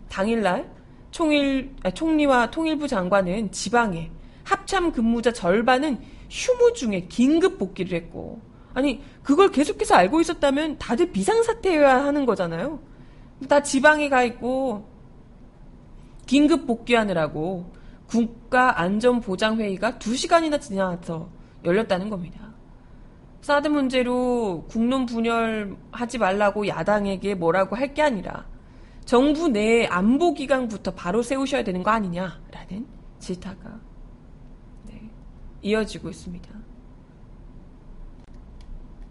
당일날 0.09 0.76
총일, 1.17 1.75
아, 1.83 1.91
총리와 1.91 2.51
통일부 2.51 2.87
장관은 2.87 3.51
지방에 3.51 4.11
합참 4.45 4.93
근무자 4.93 5.33
절반은 5.33 5.99
휴무 6.29 6.75
중에 6.75 7.07
긴급 7.09 7.57
복귀를 7.57 7.97
했고 7.97 8.43
아니 8.75 9.03
그걸 9.23 9.51
계속해서 9.51 9.95
알고 9.95 10.21
있었다면 10.21 10.77
다들 10.77 11.13
비상사태여야 11.13 12.05
하는 12.05 12.27
거잖아요. 12.27 12.81
다 13.49 13.63
지방에 13.63 14.11
가 14.11 14.25
있고 14.25 14.87
긴급 16.27 16.67
복귀하느라고 16.67 17.73
국가안전보장회의가 18.09 19.93
2시간이나 19.93 20.61
지나서 20.61 21.31
열렸다는 21.65 22.11
겁니다. 22.11 22.53
사드 23.41 23.69
문제로 23.69 24.67
국론 24.69 25.07
분열하지 25.07 26.19
말라고 26.19 26.69
야당에게 26.69 27.37
뭐라고 27.37 27.75
할 27.75 27.95
게 27.95 28.03
아니라 28.03 28.45
정부 29.07 29.49
내 29.49 29.87
안보 29.87 30.35
기강부터 30.35 30.91
바로 30.91 31.23
세우셔야 31.23 31.63
되는 31.63 31.85
거 31.85 31.93
아니냐라는 31.93 32.87
질타가 33.21 33.81
네, 34.83 35.01
이어지고 35.63 36.11
있습니다. 36.11 36.51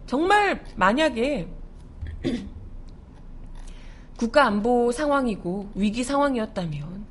정말 0.04 0.62
만약에 0.76 1.48
국가 4.18 4.44
안보 4.44 4.92
상황이고 4.92 5.70
위기 5.74 6.04
상황이었다면 6.04 7.06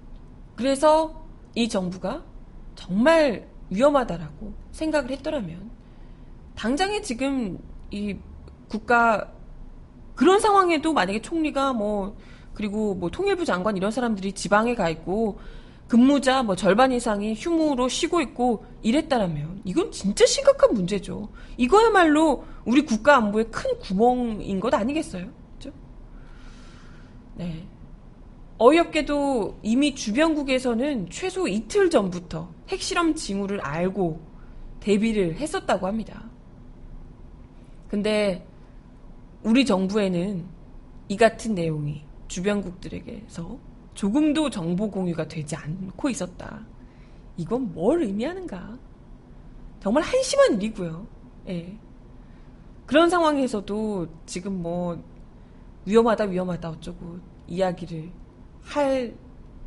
그래서 0.56 1.26
이 1.56 1.68
정부가 1.68 2.24
정말 2.76 3.48
위험하다라고 3.72 4.54
생각을 4.72 5.10
했더라면 5.10 5.72
당장에 6.56 7.02
지금 7.02 7.58
이 7.90 8.16
국가 8.70 9.32
그런 10.14 10.40
상황에도 10.40 10.94
만약에 10.94 11.22
총리가 11.22 11.74
뭐 11.74 12.16
그리고 12.56 12.96
뭐 12.96 13.12
통일부 13.12 13.46
장관 13.46 13.78
이런 13.78 13.92
사람들이 13.92 14.32
지방에 14.34 14.74
가 14.74 14.90
있고 14.90 15.38
근무자 15.88 16.42
뭐 16.42 16.56
절반 16.56 16.92
이상이 16.92 17.36
휴무로 17.36 17.88
쉬고 17.90 18.22
있고 18.22 18.66
이랬다라면 18.82 19.62
이건 19.66 19.92
진짜 19.92 20.26
심각한 20.26 20.74
문제죠. 20.74 21.30
이거야말로 21.58 22.44
우리 22.66 22.82
국가 22.84 23.18
안보의 23.18 23.52
큰 23.52 23.78
구멍인 23.80 24.60
것 24.60 24.74
아니겠어요? 24.74 25.28
그죠? 25.54 25.72
네. 27.36 27.68
어이없게도 28.58 29.60
이미 29.62 29.94
주변국에서는 29.94 31.10
최소 31.12 31.48
이틀 31.48 31.90
전부터 31.90 32.50
핵실험 32.70 33.14
징후를 33.14 33.62
알고 33.62 34.20
대비를 34.80 35.36
했었다고 35.36 35.86
합니다. 35.86 36.24
근데 37.90 38.48
우리 39.44 39.66
정부에는 39.66 40.46
이 41.10 41.18
같은 41.18 41.54
내용이 41.54 42.04
주변국들에게서 42.28 43.58
조금도 43.94 44.50
정보 44.50 44.90
공유가 44.90 45.28
되지 45.28 45.56
않고 45.56 46.10
있었다. 46.10 46.66
이건 47.38 47.74
뭘 47.74 48.04
의미하는가? 48.04 48.78
정말 49.80 50.04
한심한 50.04 50.56
일이고요. 50.56 51.08
예. 51.50 51.78
그런 52.86 53.10
상황에서도 53.10 54.08
지금 54.26 54.62
뭐 54.62 55.02
위험하다 55.86 56.26
위험하다 56.26 56.70
어쩌고 56.72 57.20
이야기를 57.48 58.12
할 58.62 59.16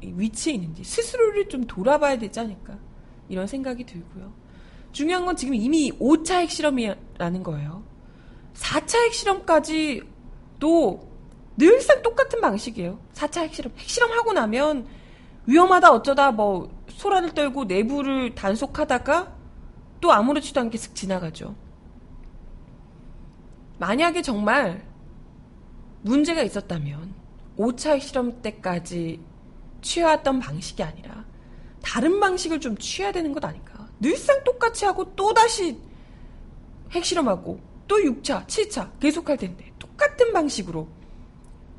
위치에 0.03 0.55
있는지 0.55 0.85
스스로를 0.85 1.49
좀 1.49 1.65
돌아봐야 1.65 2.19
되지 2.19 2.41
않을까 2.41 2.79
이런 3.29 3.47
생각이 3.47 3.85
들고요. 3.85 4.33
중요한 4.93 5.27
건 5.27 5.37
지금 5.37 5.55
이미 5.55 5.93
5차 5.93 6.41
핵실험이라는 6.41 7.43
거예요. 7.43 7.85
4차 8.55 9.05
핵실험까지 9.07 10.03
또 10.59 11.08
늘상 11.59 12.03
똑같은 12.03 12.41
방식이에요. 12.41 13.01
4차 13.15 13.43
핵실험. 13.43 13.73
핵실험하고 13.77 14.33
나면 14.33 14.87
위험하다 15.47 15.91
어쩌다 15.91 16.31
뭐 16.31 16.71
소란을 16.89 17.35
떨고 17.35 17.65
내부를 17.65 18.35
단속하다가 18.35 19.35
또 20.01 20.13
아무렇지도 20.13 20.61
않게 20.61 20.79
슥 20.79 20.95
지나가죠. 20.95 21.57
만약에 23.79 24.23
정말 24.23 24.87
문제가 26.03 26.43
있었다면 26.43 27.15
5차 27.59 27.95
핵실험 27.95 28.41
때까지 28.41 29.21
취해왔던 29.83 30.39
방식이 30.39 30.83
아니라 30.83 31.25
다른 31.83 32.21
방식을 32.21 32.61
좀 32.61 32.77
취해야 32.79 33.11
되는 33.11 33.33
것 33.33 33.45
아닐까. 33.45 33.89
늘상 33.99 34.45
똑같이 34.45 34.85
하고 34.85 35.13
또다시 35.17 35.81
핵실험하고 36.93 37.61
또 37.89 37.97
6차, 37.97 38.47
7차 38.47 39.01
계속할 39.01 39.39
텐데 39.39 39.73
똑같은 39.79 40.33
방식으로 40.33 40.98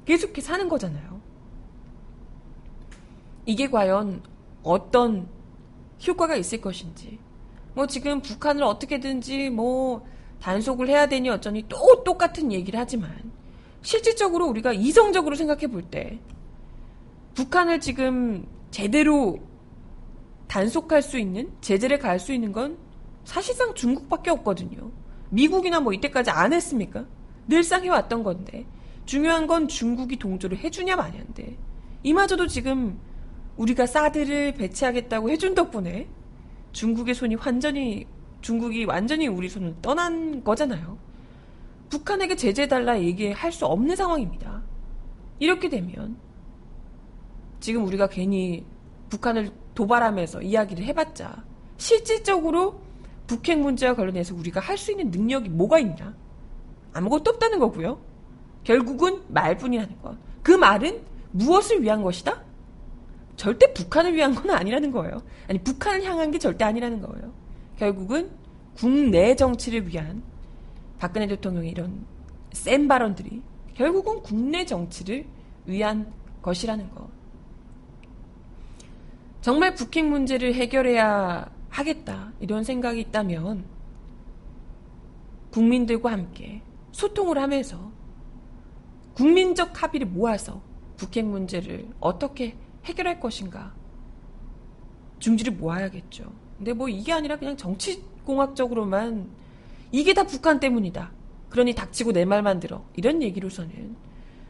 계속해서 0.06 0.54
하는 0.54 0.70
거잖아요. 0.70 1.20
이게 3.46 3.70
과연 3.70 4.22
어떤 4.64 5.28
효과가 6.06 6.36
있을 6.36 6.62
것인지. 6.62 7.20
뭐 7.74 7.88
지금 7.88 8.22
북한을 8.22 8.64
어떻게든지 8.64 9.50
뭐 9.50 10.06
단속을 10.42 10.88
해야 10.88 11.08
되니 11.08 11.30
어쩌니 11.30 11.66
또 11.68 12.04
똑같은 12.04 12.52
얘기를 12.52 12.80
하지만 12.80 13.32
실질적으로 13.82 14.48
우리가 14.48 14.74
이성적으로 14.74 15.36
생각해 15.36 15.68
볼 15.68 15.84
때 15.90 16.20
북한을 17.36 17.80
지금 17.80 18.46
제대로 18.72 19.40
단속할 20.48 21.02
수 21.02 21.20
있는 21.20 21.52
제재를 21.62 22.00
가할 22.00 22.20
수 22.20 22.34
있는 22.34 22.52
건 22.52 22.78
사실상 23.24 23.74
중국밖에 23.76 24.30
없거든요. 24.32 24.92
미국이나 25.30 25.80
뭐 25.80 25.94
이때까지 25.94 26.32
안 26.32 26.54
했습니까? 26.54 27.06
늘상 27.48 27.84
해왔던 27.84 28.24
건데 28.24 28.66
중요한 29.10 29.48
건 29.48 29.68
중국이 29.68 30.20
동조를 30.20 30.60
해주냐 30.60 30.96
마냐인데 30.96 31.58
이마저도 32.04 32.46
지금 32.46 33.00
우리가 33.58 33.88
사드를 33.88 34.54
배치하겠다고 34.54 35.32
해준 35.32 35.56
덕분에 35.56 36.08
중국의 36.74 37.16
손이 37.16 37.36
완전히 37.44 38.06
중국이 38.42 38.86
완전히 38.86 39.26
우리 39.28 39.50
손을 39.50 39.74
떠난 39.82 40.44
거잖아요. 40.44 41.00
북한에게 41.90 42.36
제재 42.36 42.68
달라 42.68 43.02
얘기할 43.02 43.52
수 43.52 43.66
없는 43.66 43.96
상황입니다. 43.96 44.62
이렇게 45.40 45.70
되면 45.70 46.16
지금 47.60 47.88
우리가 47.88 48.10
괜히 48.10 48.64
북한을 49.10 49.50
도발하면서 49.74 50.44
이야기를 50.44 50.86
해봤자 50.86 51.44
실질적으로 51.78 52.80
북핵 53.26 53.60
문제와 53.60 53.96
관련해서 53.96 54.36
우리가 54.36 54.60
할 54.60 54.78
수 54.78 54.92
있는 54.92 55.10
능력이 55.10 55.50
뭐가 55.50 55.80
있냐? 55.80 56.16
아무것도 56.94 57.32
없다는 57.32 57.58
거고요. 57.58 58.09
결국은 58.64 59.22
말뿐이라는 59.30 60.02
것. 60.02 60.18
그 60.44 60.52
말은 60.52 61.02
무엇을 61.32 61.82
위한 61.82 62.02
것이다? 62.02 62.42
절대 63.36 63.72
북한을 63.74 64.16
위한 64.16 64.36
건 64.36 64.52
아니라는 64.52 64.92
거예요. 64.92 65.22
아니, 65.48 65.60
북한을 65.60 66.04
향한 66.04 66.32
게 66.32 66.38
절대 66.38 66.66
아니라는 66.66 67.02
거예요. 67.02 67.32
결국은 67.78 68.30
국내 68.76 69.36
정치를 69.36 69.88
위한 69.88 70.22
박근혜 70.98 71.28
대통령의 71.28 71.72
이런 71.72 72.06
센 72.52 72.88
발언들이 72.88 73.42
결국은 73.74 74.22
국내 74.22 74.66
정치를 74.66 75.26
위한 75.66 76.12
것이라는 76.42 76.90
것. 76.92 77.08
정말 79.42 79.74
북핵 79.74 80.06
문제를 80.06 80.54
해결해야 80.54 81.50
하겠다. 81.70 82.34
이런 82.42 82.64
생각이 82.64 83.00
있다면 83.00 83.64
국민들과 85.52 86.12
함께 86.12 86.62
소통을 86.92 87.38
하면서 87.38 87.89
국민적 89.20 89.84
합의를 89.84 90.08
모아서 90.08 90.62
북핵 90.96 91.26
문제를 91.26 91.90
어떻게 92.00 92.56
해결할 92.86 93.20
것인가 93.20 93.76
중지를 95.20 95.52
모아야겠죠. 95.56 96.32
근데 96.58 96.72
뭐 96.72 96.88
이게 96.88 97.12
아니라 97.12 97.38
그냥 97.38 97.58
정치공학적으로만 97.58 99.30
이게 99.92 100.14
다 100.14 100.24
북한 100.24 100.62
때문이다. 100.62 101.12
그러니 101.50 101.76
닥치고 101.76 102.14
내 102.14 102.24
말만 102.24 102.62
들어. 102.62 102.86
이런 102.96 103.22
얘기로서는 103.22 103.98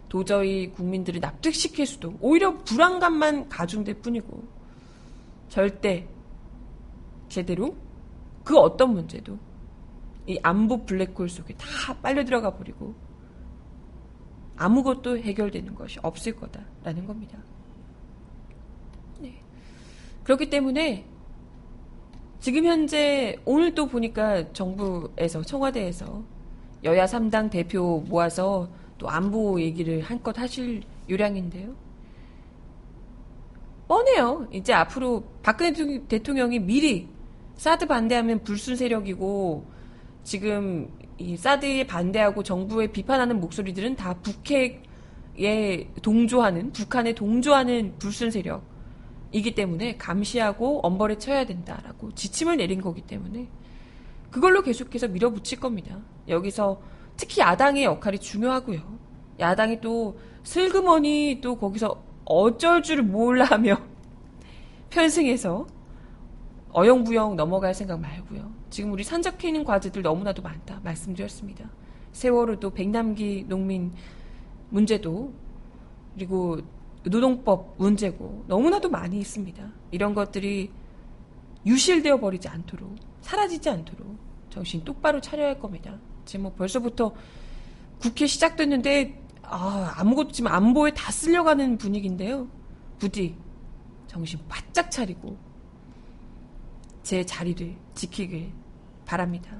도저히 0.07 0.69
국민들을 0.71 1.19
납득시킬 1.19 1.87
수도 1.87 2.13
오히려 2.21 2.55
불안감만 2.59 3.49
가중될 3.49 4.01
뿐이고 4.01 4.43
절대 5.49 6.07
제대로 7.27 7.75
그 8.43 8.55
어떤 8.55 8.93
문제도 8.93 9.35
이 10.27 10.39
안보 10.43 10.85
블랙홀 10.85 11.27
속에 11.27 11.55
다 11.55 11.95
빨려 12.03 12.23
들어가 12.23 12.55
버리고 12.55 13.08
아무것도 14.59 15.17
해결되는 15.17 15.73
것이 15.73 15.99
없을 16.03 16.35
거다라는 16.35 17.07
겁니다. 17.07 17.39
네. 19.19 19.41
그렇기 20.23 20.49
때문에 20.49 21.05
지금 22.41 22.65
현재 22.65 23.37
오늘 23.45 23.73
또 23.73 23.87
보니까 23.87 24.51
정부에서 24.51 25.41
청와대에서 25.43 26.23
여야 26.83 27.05
3당 27.05 27.49
대표 27.49 28.03
모아서 28.07 28.69
또 28.97 29.09
안보 29.09 29.59
얘기를 29.61 30.01
한껏 30.01 30.37
하실 30.37 30.83
요량인데요. 31.09 31.73
뻔해요. 33.87 34.47
이제 34.51 34.73
앞으로 34.73 35.23
박근혜 35.41 35.73
대통령이 36.07 36.59
미리 36.59 37.07
사드 37.55 37.87
반대하면 37.87 38.43
불순 38.43 38.75
세력이고 38.75 39.65
지금 40.23 40.89
이 41.19 41.35
사드에 41.35 41.85
반대하고 41.85 42.43
정부에 42.43 42.87
비판하는 42.87 43.39
목소리들은 43.39 43.95
다 43.95 44.15
북핵에 44.15 45.89
동조하는 46.01 46.71
북한에 46.71 47.13
동조하는 47.13 47.95
불순 47.99 48.31
세력 48.31 48.63
이기 49.31 49.53
때문에 49.53 49.97
감시하고 49.97 50.79
엄벌에 50.81 51.17
쳐야 51.17 51.45
된다라고 51.45 52.13
지침을 52.15 52.57
내린 52.57 52.81
거기 52.81 53.01
때문에 53.01 53.47
그걸로 54.31 54.61
계속해서 54.61 55.09
밀어붙일 55.09 55.59
겁니다. 55.59 55.99
여기서 56.27 56.81
특히 57.17 57.41
야당의 57.41 57.83
역할이 57.83 58.19
중요하고요. 58.19 58.79
야당이 59.39 59.81
또 59.81 60.17
슬그머니 60.43 61.39
또 61.41 61.57
거기서 61.57 62.01
어쩔 62.25 62.81
줄 62.81 63.01
몰라며 63.03 63.77
편승해서 64.89 65.67
어영부영 66.71 67.35
넘어갈 67.35 67.73
생각 67.73 67.99
말고요. 67.99 68.58
지금 68.69 68.91
우리 68.91 69.03
산적해 69.03 69.47
있는 69.47 69.63
과제들 69.63 70.01
너무나도 70.01 70.41
많다 70.41 70.79
말씀드렸습니다. 70.83 71.69
세월호도 72.11 72.71
백남기 72.71 73.45
농민 73.47 73.93
문제도 74.69 75.33
그리고 76.13 76.59
노동법 77.03 77.75
문제고 77.77 78.43
너무나도 78.47 78.89
많이 78.89 79.19
있습니다. 79.19 79.71
이런 79.91 80.13
것들이 80.13 80.71
유실되어 81.65 82.19
버리지 82.19 82.47
않도록 82.47 82.95
사라지지 83.21 83.69
않도록 83.69 84.17
정신 84.49 84.83
똑바로 84.83 85.21
차려야 85.21 85.47
할 85.47 85.59
겁니다. 85.59 85.97
지금 86.25 86.43
뭐 86.43 86.53
벌써부터 86.53 87.13
국회 87.99 88.27
시작됐는데 88.27 89.23
아, 89.43 89.93
아무것도 89.97 90.31
지금 90.31 90.51
안보에 90.51 90.91
다 90.91 91.11
쓸려가는 91.11 91.77
분위기인데요. 91.77 92.47
부디 92.99 93.35
정신 94.07 94.39
바짝 94.47 94.91
차리고 94.91 95.37
제 97.03 97.25
자리를 97.25 97.75
지키길 97.95 98.51
바랍니다. 99.09 99.57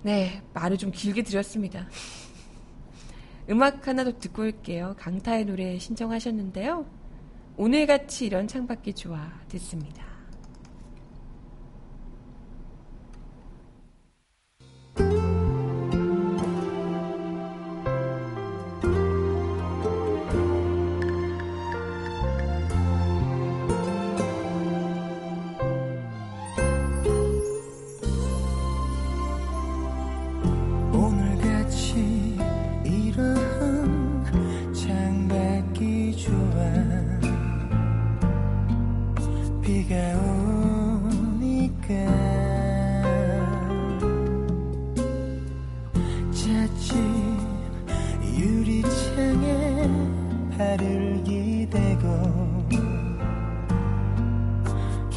네, 0.00 0.40
말을 0.54 0.78
좀 0.78 0.90
길게 0.90 1.22
드렸습니다. 1.22 1.86
음악 3.50 3.86
하나 3.86 4.04
더 4.04 4.18
듣고 4.18 4.40
올게요. 4.40 4.96
강타의 4.98 5.44
노래 5.44 5.78
신청하셨는데요. 5.78 6.86
오늘같이 7.58 8.24
이런 8.24 8.48
창밖이 8.48 8.94
좋아 8.94 9.30
듣습니다. 9.48 10.15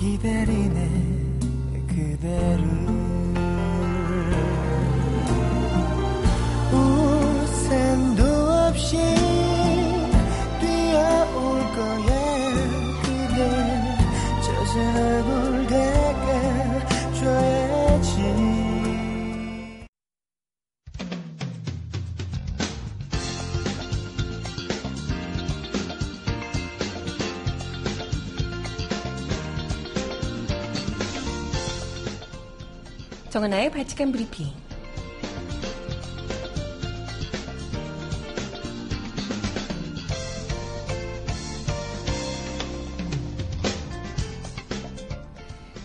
기다리네 0.10 0.90
그대를 1.88 2.99
정은아의 33.40 33.72
바칙한 33.72 34.12
브리핑. 34.12 34.48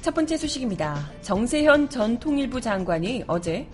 첫 0.03 0.13
번째 0.13 0.37
소식입니다. 0.37 1.13
정세현 1.23 1.91
전 1.91 2.19
통일부 2.19 2.61
장관이 2.61 3.23
어제 3.29 3.69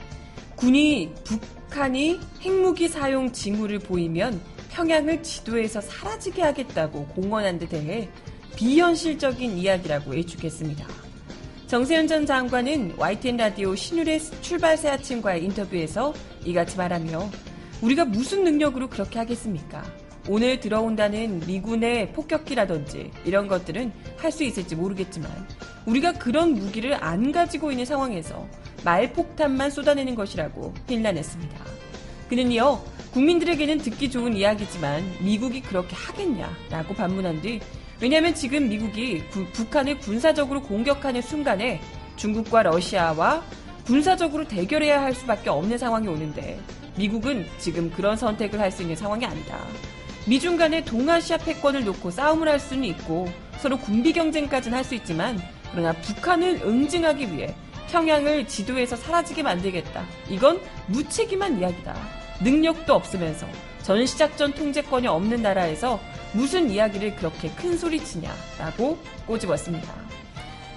군이 0.57 1.14
북한이 1.25 2.21
핵무기 2.43 2.87
사용 2.87 3.33
징후를 3.33 3.79
보이면 3.79 4.43
평양을 4.73 5.23
지도에서 5.23 5.81
사라지게 5.81 6.43
하겠다고 6.43 7.07
공언한 7.07 7.59
데 7.59 7.66
대해 7.66 8.11
비현실적인 8.57 9.57
이야기라고 9.57 10.14
예측했습니다. 10.14 11.00
정세현 11.71 12.09
전 12.09 12.27
장관은 12.27 12.95
YTN 12.99 13.37
라디오 13.37 13.77
신율의 13.77 14.19
출발새 14.43 14.89
아침과의 14.89 15.45
인터뷰에서 15.45 16.13
이같이 16.45 16.77
말하며 16.77 17.31
우리가 17.81 18.07
무슨 18.07 18.43
능력으로 18.43 18.89
그렇게 18.91 19.21
하겠습니까? 19.21 19.85
오늘 20.29 20.59
들어온다는 20.59 21.39
미군의 21.47 22.13
폭격기라든지 22.13 23.13
이런 23.25 23.47
것들은 23.47 23.93
할 24.17 24.33
수 24.33 24.43
있을지 24.43 24.75
모르겠지만 24.75 25.31
우리가 25.87 26.15
그런 26.15 26.55
무기를 26.55 26.93
안 26.95 27.31
가지고 27.31 27.71
있는 27.71 27.85
상황에서 27.85 28.49
말폭탄만 28.85 29.71
쏟아내는 29.71 30.17
것이라고 30.17 30.75
힐난했습니다. 30.89 31.57
그는 32.29 32.51
이어 32.51 32.85
국민들에게는 33.13 33.79
듣기 33.79 34.11
좋은 34.11 34.35
이야기지만 34.35 35.05
미국이 35.21 35.63
그렇게 35.63 35.95
하겠냐라고 35.95 36.95
반문한 36.95 37.41
뒤 37.43 37.61
왜냐하면 38.01 38.35
지금 38.35 38.69
미국이 38.69 39.23
구- 39.31 39.47
북한을 39.53 39.99
군사적으로 39.99 40.63
공격하는 40.63 41.21
순간에 41.23 41.81
중국과 42.17 42.63
러시아와 42.63 43.43
군사적으로 43.85 44.47
대결해야 44.47 45.03
할 45.03 45.15
수밖에 45.15 45.51
없는 45.51 45.77
상황이 45.79 46.07
오는데 46.09 46.59
미국은 46.97 47.47
지금 47.59 47.91
그런 47.91 48.17
선택을 48.17 48.61
할 48.61 48.71
수 48.71 48.83
있는 48.83 48.97
상황이 48.97 49.25
아니다. 49.25 49.59
미중 50.27 50.57
간의 50.57 50.85
동아시아 50.85 51.39
패권을 51.39 51.85
놓고 51.85 52.11
싸움을 52.11 52.49
할 52.49 52.61
수는 52.61 52.85
있고 52.85 53.29
서로 53.59 53.79
군비 53.79 54.13
경쟁까지는 54.13 54.77
할 54.77 54.85
수 54.85 54.95
있지만 54.95 55.41
그러나 55.73 55.93
북한을 55.93 56.61
응징하기 56.65 57.33
위해 57.35 57.55
평양을 57.91 58.47
지도에서 58.47 58.97
사라지게 58.97 59.43
만들겠다. 59.43 60.05
이건 60.29 60.61
무책임한 60.87 61.59
이야기다. 61.59 61.97
능력도 62.43 62.95
없으면서 62.95 63.47
전시작전 63.83 64.53
통제권이 64.53 65.07
없는 65.07 65.43
나라에서 65.43 65.99
무슨 66.33 66.71
이야기를 66.71 67.16
그렇게 67.16 67.51
큰 67.51 67.77
소리치냐라고 67.77 68.99
꼬집었습니다. 69.27 69.93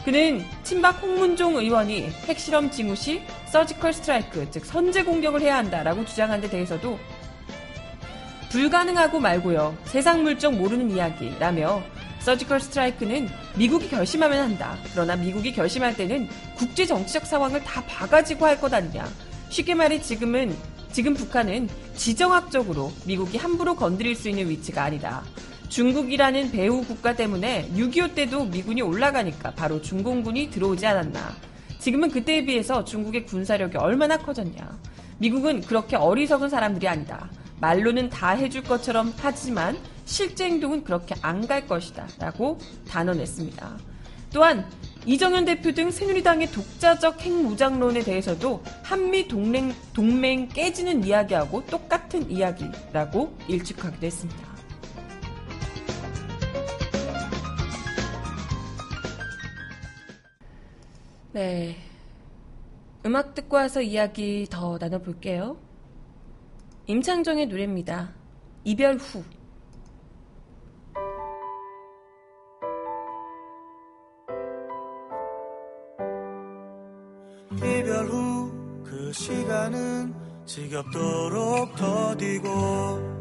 그는 0.06 0.44
친박 0.64 1.02
홍문종 1.02 1.56
의원이 1.56 2.10
핵실험 2.28 2.70
징후 2.72 2.96
시 2.96 3.22
서지컬 3.46 3.94
스트라이크, 3.94 4.50
즉 4.52 4.66
선제 4.66 5.04
공격을 5.04 5.42
해야 5.42 5.58
한다라고 5.58 6.04
주장한 6.06 6.42
데 6.42 6.50
대해서도 6.50 7.00
불가능하고 8.50 9.20
말고요. 9.20 9.78
세상 9.86 10.24
물정 10.24 10.58
모르는 10.58 10.92
이야기라며 10.92 11.82
서지컬 12.20 12.60
스트라이크는 12.60 13.30
미국이 13.56 13.90
결심하면 13.90 14.40
한다. 14.44 14.78
그러나 14.92 15.16
미국이 15.16 15.54
결심할 15.54 15.96
때는 15.96 16.28
국제 16.56 16.86
정치적 16.86 17.26
상황을 17.26 17.64
다 17.64 17.84
봐가지고 17.86 18.46
할 18.46 18.60
것 18.60 18.74
아니냐. 18.74 19.08
쉽게 19.50 19.74
말해 19.74 20.02
지금은 20.02 20.56
지금 20.94 21.16
북한은 21.16 21.70
지정학적으로 21.96 22.92
미국이 23.08 23.40
함부로 23.40 23.76
건드릴 23.76 24.16
수 24.16 24.30
있는 24.30 24.48
위치가 24.48 24.84
아니다. 24.84 25.24
중국이라는 25.70 26.52
배후 26.52 26.84
국가 26.84 27.16
때문에 27.16 27.68
6.25 27.76 28.14
때도 28.14 28.46
미군이 28.46 28.84
올라가니까 28.84 29.56
바로 29.56 29.82
중공군이 29.82 30.52
들어오지 30.52 30.86
않았나. 30.86 31.34
지금은 31.80 32.12
그때에 32.12 32.46
비해서 32.46 32.86
중국의 32.86 33.26
군사력이 33.26 33.76
얼마나 33.78 34.18
커졌냐. 34.18 34.80
미국은 35.18 35.62
그렇게 35.62 35.96
어리석은 35.96 36.50
사람들이 36.50 36.88
아니다. 36.88 37.28
말로는 37.60 38.12
다 38.12 38.30
해줄 38.30 38.62
것처럼 38.62 39.14
하지만 39.18 39.76
실제 40.06 40.46
행동은 40.46 40.84
그렇게 40.84 41.16
안 41.24 41.48
갈 41.48 41.66
것이다. 41.66 42.08
라고 42.20 42.60
단언했습니다. 42.88 43.78
또한 44.32 44.70
이정현 45.06 45.46
대표 45.46 45.74
등 45.74 45.92
새누리당의 45.92 46.52
독자적 46.52 47.22
핵무장론에 47.22 48.04
대해서도 48.04 48.64
한미 48.84 49.28
동맹, 49.28 49.74
동맹 49.94 50.48
깨지는 50.48 51.04
이야기하고 51.04 51.66
똑같은 51.66 52.30
이야기라고 52.32 53.38
일축하기도 53.48 54.06
했습니다. 54.06 54.54
네. 61.34 61.76
음악 63.06 63.34
듣고 63.34 63.58
와서 63.58 63.82
이야기 63.82 64.48
더 64.50 64.78
나눠볼게요. 64.80 65.58
임창정의 66.88 67.48
노래입니다. 67.48 68.14
이별 68.64 68.96
후. 68.96 69.24
시간은 79.14 80.14
지겹도록 80.46 81.76
더디고 81.76 83.14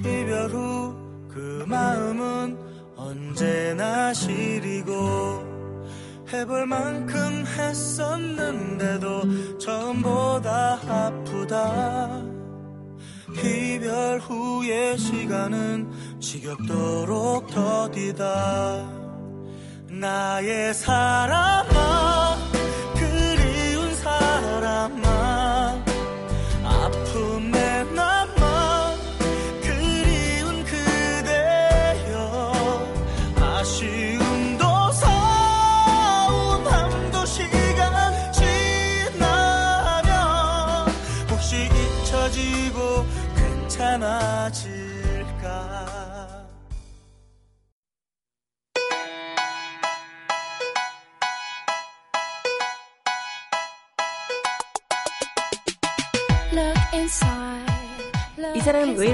이별 0.00 0.50
후 0.50 1.08
그 1.38 1.64
마음은 1.68 2.58
언제나 2.96 4.12
시리고 4.12 5.46
해볼 6.32 6.66
만큼 6.66 7.44
했었는데도 7.46 9.58
처음보다 9.58 10.80
아프다. 10.84 12.24
이별 13.44 14.18
후의 14.18 14.98
시간은 14.98 16.18
지겹도록 16.18 17.46
더디다. 17.46 18.98
나의 19.90 20.74
사람아 20.74 22.07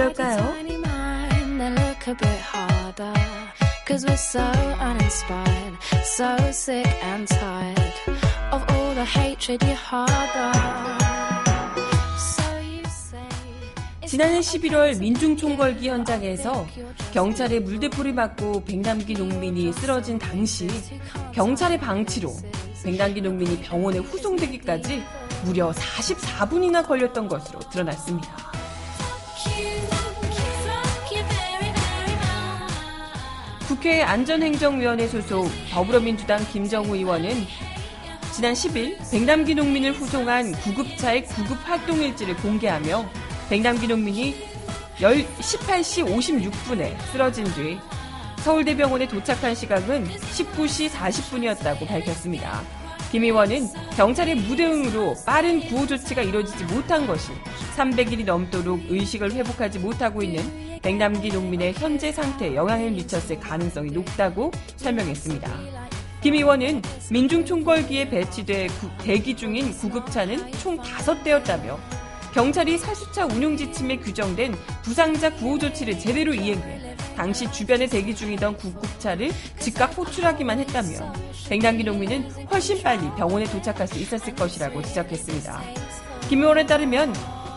이럴까요? 0.05 0.55
Cause 3.87 4.07
we're 4.07 4.17
so 4.17 4.40
uninspired, 4.81 5.77
so 6.03 6.37
sick 6.51 6.87
and 7.05 7.29
tired 7.29 7.93
of 8.51 8.64
all 8.71 8.95
the 8.95 9.05
hatred 9.05 9.62
you 9.62 9.75
harbor. 9.75 10.53
So 12.19 12.43
you 12.61 12.83
say. 12.87 13.29
지난해 14.07 14.40
11월 14.40 14.99
민중총궐기 14.99 15.88
현장에서 15.88 16.67
경찰의 17.12 17.61
물대포를 17.61 18.14
맞고 18.14 18.64
백남기 18.64 19.12
농민이 19.12 19.73
쓰러진 19.75 20.19
당시 20.19 20.67
경찰의 21.33 21.79
방치로 21.79 22.35
백남기 22.83 23.21
농민이 23.21 23.61
병원에 23.61 23.99
후송되기까지 23.99 25.05
무려 25.45 25.71
44분이나 25.73 26.87
걸렸던 26.87 27.29
것으로 27.29 27.61
드러났습니다. 27.71 28.54
국회 33.85 34.03
안전행정위원회 34.03 35.07
소속 35.09 35.47
더불어민주당 35.70 36.42
김정우 36.51 36.97
의원은 36.97 37.44
지난 38.33 38.55
10일 38.55 38.97
백남기 39.11 39.55
농민을 39.55 39.92
후송한 39.92 40.53
구급차의 40.53 41.27
구급 41.27 41.59
활동 41.68 42.01
일지를 42.01 42.35
공개하며 42.37 43.05
백남기 43.51 43.87
농민이 43.87 44.37
18시 44.97 46.03
56분에 46.03 46.99
쓰러진 47.12 47.44
뒤 47.53 47.79
서울대병원에 48.38 49.07
도착한 49.07 49.55
시각은 49.55 50.09
19시 50.09 50.88
40분이었다고 50.88 51.87
밝혔습니다. 51.87 52.62
김 53.14 53.22
의원은 53.22 53.68
경찰의 53.96 54.35
무대응으로 54.35 55.14
빠른 55.24 55.61
구호 55.61 55.87
조치가 55.87 56.22
이뤄지지 56.22 56.64
못한 56.64 57.07
것이 57.07 57.31
300일이 57.77 58.24
넘도록 58.24 58.81
의식을 58.88 59.31
회복하지 59.31 59.79
못하고 59.79 60.20
있는 60.20 60.81
백남기 60.83 61.29
농민의 61.29 61.74
현재 61.74 62.11
상태에 62.11 62.57
영향을 62.57 62.90
미쳤을 62.90 63.38
가능성이 63.38 63.92
높다고 63.92 64.50
설명했습니다. 64.79 65.48
김 66.22 66.35
의원은 66.35 66.83
민중총궐기에 67.12 68.11
배치돼 68.11 68.66
구, 68.81 68.88
대기 68.98 69.37
중인 69.37 69.70
구급차는 69.70 70.50
총 70.55 70.77
5대였다며 70.79 71.79
경찰이 72.33 72.79
살수차 72.79 73.27
운용 73.27 73.57
지침에 73.57 73.98
규정된 73.98 74.57
부상자 74.83 75.33
구호 75.37 75.61
조치를 75.61 76.00
제대로 76.00 76.35
이행해 76.35 76.93
당시 77.16 77.50
주변에 77.50 77.87
대기 77.87 78.14
중이던 78.14 78.57
구급차를 78.57 79.31
즉각 79.59 79.96
호출하기만 79.96 80.59
했다며 80.61 81.12
백남기 81.48 81.85
농민은 81.85 82.31
훨씬 82.50 82.83
빨리 82.83 83.03
병원에 83.16 83.44
도착할 83.44 83.87
수 83.87 83.98
있었을 83.98 84.35
것이라고 84.35 84.83
지적했습니다. 84.83 85.62
김 86.29 86.40
의원에 86.40 86.66
따르면 86.66 87.14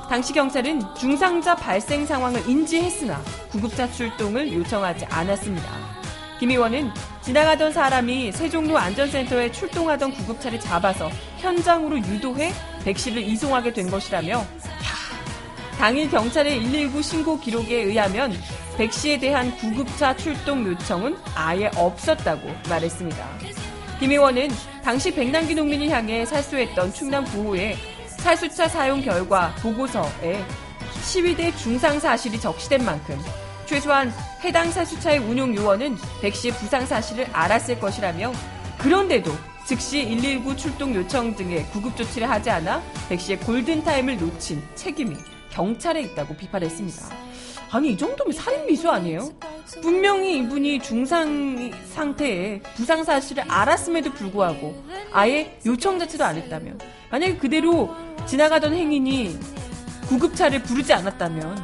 당시 0.09 0.33
경찰은 0.33 0.81
중상자 0.95 1.55
발생 1.55 2.05
상황을 2.05 2.47
인지했으나 2.47 3.21
구급차 3.49 3.91
출동을 3.91 4.53
요청하지 4.53 5.05
않았습니다. 5.05 5.69
김 6.39 6.51
의원은 6.51 6.91
지나가던 7.23 7.73
사람이 7.73 8.31
세종로 8.31 8.77
안전센터에 8.77 9.51
출동하던 9.51 10.13
구급차를 10.13 10.59
잡아서 10.59 11.09
현장으로 11.39 11.97
유도해 11.97 12.53
백씨를 12.85 13.21
이송하게 13.23 13.73
된 13.73 13.89
것이라며 13.89 14.45
당일 15.77 16.09
경찰의 16.09 16.59
119 16.61 17.01
신고 17.01 17.39
기록에 17.39 17.83
의하면 17.83 18.33
백 18.77 18.93
씨에 18.93 19.17
대한 19.17 19.57
구급차 19.57 20.15
출동 20.15 20.63
요청은 20.63 21.17
아예 21.33 21.71
없었다고 21.75 22.47
말했습니다. 22.69 23.27
김 23.99 24.11
의원은 24.11 24.49
당시 24.83 25.11
백남기 25.11 25.55
농민을 25.55 25.89
향해 25.89 26.23
살수했던 26.23 26.93
충남 26.93 27.25
구호에 27.25 27.75
살수차 28.05 28.67
사용 28.67 29.01
결과 29.01 29.55
보고서에 29.63 30.45
시위대 31.01 31.55
중상 31.55 31.99
사실이 31.99 32.39
적시된 32.39 32.85
만큼 32.85 33.19
최소한 33.65 34.13
해당 34.43 34.69
살수차의 34.69 35.19
운용 35.19 35.55
요원은 35.55 35.97
백 36.21 36.35
씨의 36.35 36.53
부상 36.53 36.85
사실을 36.85 37.25
알았을 37.33 37.79
것이라며 37.79 38.31
그런데도 38.77 39.31
즉시 39.65 40.05
119 40.05 40.55
출동 40.55 40.93
요청 40.93 41.35
등의 41.35 41.65
구급 41.71 41.97
조치를 41.97 42.29
하지 42.29 42.51
않아 42.51 42.83
백 43.09 43.19
씨의 43.19 43.39
골든타임을 43.39 44.19
놓친 44.19 44.63
책임이 44.75 45.17
경찰에 45.49 46.01
있다고 46.03 46.35
비판했습니다. 46.35 47.27
아니 47.71 47.91
이 47.91 47.97
정도면 47.97 48.33
살인 48.33 48.65
미수 48.65 48.89
아니에요? 48.89 49.29
분명히 49.81 50.37
이분이 50.37 50.79
중상 50.79 51.71
상태에 51.93 52.61
부상 52.75 53.03
사실을 53.03 53.43
알았음에도 53.47 54.11
불구하고 54.13 54.81
아예 55.11 55.59
요청 55.65 55.99
자체도 55.99 56.23
안 56.23 56.37
했다면 56.37 56.79
만약에 57.11 57.35
그대로 57.37 57.93
지나가던 58.25 58.73
행인이 58.73 59.37
구급차를 60.07 60.63
부르지 60.63 60.93
않았다면 60.93 61.57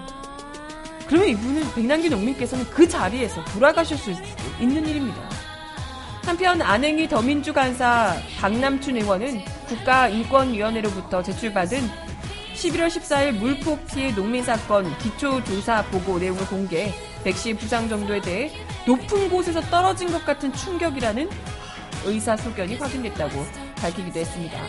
그러면 1.08 1.30
이분은 1.30 1.74
백남기 1.74 2.10
농민께서는 2.10 2.66
그 2.66 2.88
자리에서 2.88 3.44
돌아가셨을 3.46 4.16
수도 4.16 4.28
있는 4.60 4.86
일입니다. 4.86 5.30
한편 6.26 6.62
안행이 6.62 7.08
더민주 7.10 7.54
간사 7.54 8.16
박남춘 8.40 8.98
의원은 8.98 9.42
국가인권위원회로부터 9.68 11.22
제출받은 11.22 12.03
11월 12.64 12.88
14일 12.88 13.32
물폭 13.34 13.88
피해 13.88 14.16
농민 14.16 14.42
사건 14.42 14.98
기초조사 15.00 15.84
보고 15.88 16.18
내용을 16.18 16.46
공개, 16.48 16.94
백씨 17.26 17.56
부상 17.56 17.90
정도에 17.90 18.22
대해 18.22 18.52
높은 18.88 19.30
곳에서 19.30 19.60
떨어진 19.64 20.10
것 20.10 20.24
같은 20.26 20.54
충격이라는 20.54 21.30
의사소견이 22.06 22.76
확인됐다고 22.78 23.46
밝히기도 23.76 24.20
했습니다. 24.20 24.62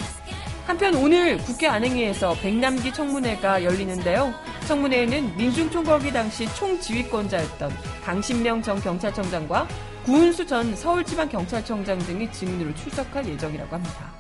한편 0.67 0.95
오늘 0.97 1.39
국회 1.39 1.69
안행위에서 1.69 2.35
백남기 2.41 2.93
청문회가 2.93 3.63
열리는데요. 3.63 4.35
청문회에는 4.67 5.37
민중총궐기 5.37 6.13
당시 6.13 6.53
총지휘권자였던 6.57 7.71
강신명 8.03 8.63
전 8.63 8.81
경찰청장과 8.81 9.69
구은수 10.05 10.47
전 10.47 10.75
서울지방경찰청장 10.75 11.99
등이 11.99 12.33
증인으로 12.33 12.75
출석할 12.75 13.29
예정이라고 13.29 13.73
합니다. 13.73 14.13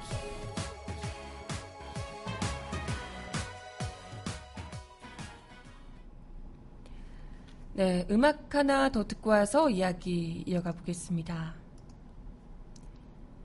네, 7.76 8.06
음악 8.08 8.54
하나 8.54 8.88
더 8.88 9.02
듣고 9.02 9.30
와서 9.30 9.68
이야기 9.68 10.44
이어가 10.46 10.70
보겠습니다. 10.70 11.56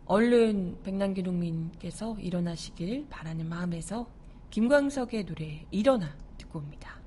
얼른 0.05 0.83
백남기 0.83 1.23
농민께서 1.23 2.15
일어나시길 2.19 3.07
바라는 3.09 3.49
마음에서 3.49 4.07
김광석의 4.51 5.25
노래 5.25 5.65
일어나 5.71 6.15
듣고 6.37 6.59
옵니다. 6.59 6.98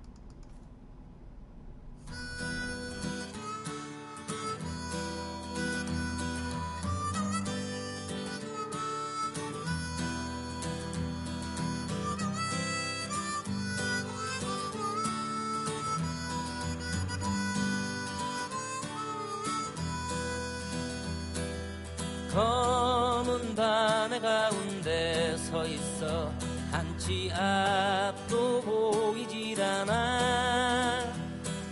한치 27.03 27.33
앞도 27.33 28.61
보이질 28.63 29.61
않아 29.61 31.05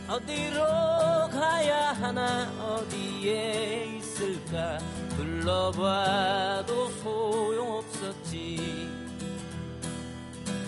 어디로 0.08 0.60
가야 1.30 1.92
하나 1.92 2.50
어디에 2.60 3.96
있을까 3.96 4.78
둘러봐도 5.16 6.88
소용없었지. 7.02 8.88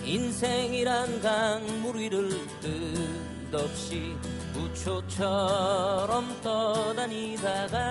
인생이란 0.05 1.21
강물 1.21 1.97
위를 1.97 2.29
끝없이 3.51 4.15
무초처럼 4.53 6.39
떠다니다가 6.41 7.89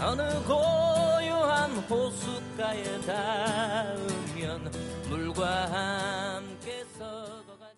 어느 0.00 0.22
고요한 0.44 1.72
호숫가에 1.90 3.00
닿 3.02 4.23
으면 4.54 4.70
물과 5.08 6.36
함께 6.36 6.84
썩어가게 6.96 7.74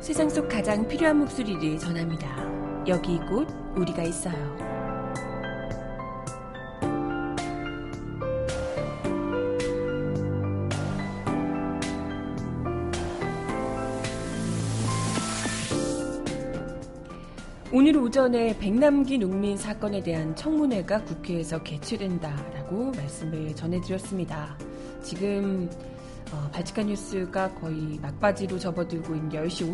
세상 0.00 0.28
속 0.28 0.48
가장 0.48 0.86
필요한 0.86 1.18
목소리를 1.18 1.78
전합니다. 1.78 2.28
여기 2.86 3.18
곧 3.28 3.48
우리가 3.76 4.04
있어요. 4.04 4.75
오늘 17.96 18.08
오전에 18.08 18.58
백남기 18.58 19.16
농민 19.16 19.56
사건에 19.56 20.02
대한 20.02 20.36
청문회가 20.36 21.02
국회에서 21.04 21.62
개최된다라고 21.62 22.92
말씀을 22.92 23.56
전해드렸습니다. 23.56 24.54
지금 25.02 25.70
어, 26.30 26.50
발칙한 26.52 26.88
뉴스가 26.88 27.54
거의 27.54 27.98
막바지로 28.02 28.58
접어들고 28.58 29.14
있는 29.14 29.30
10시 29.30 29.72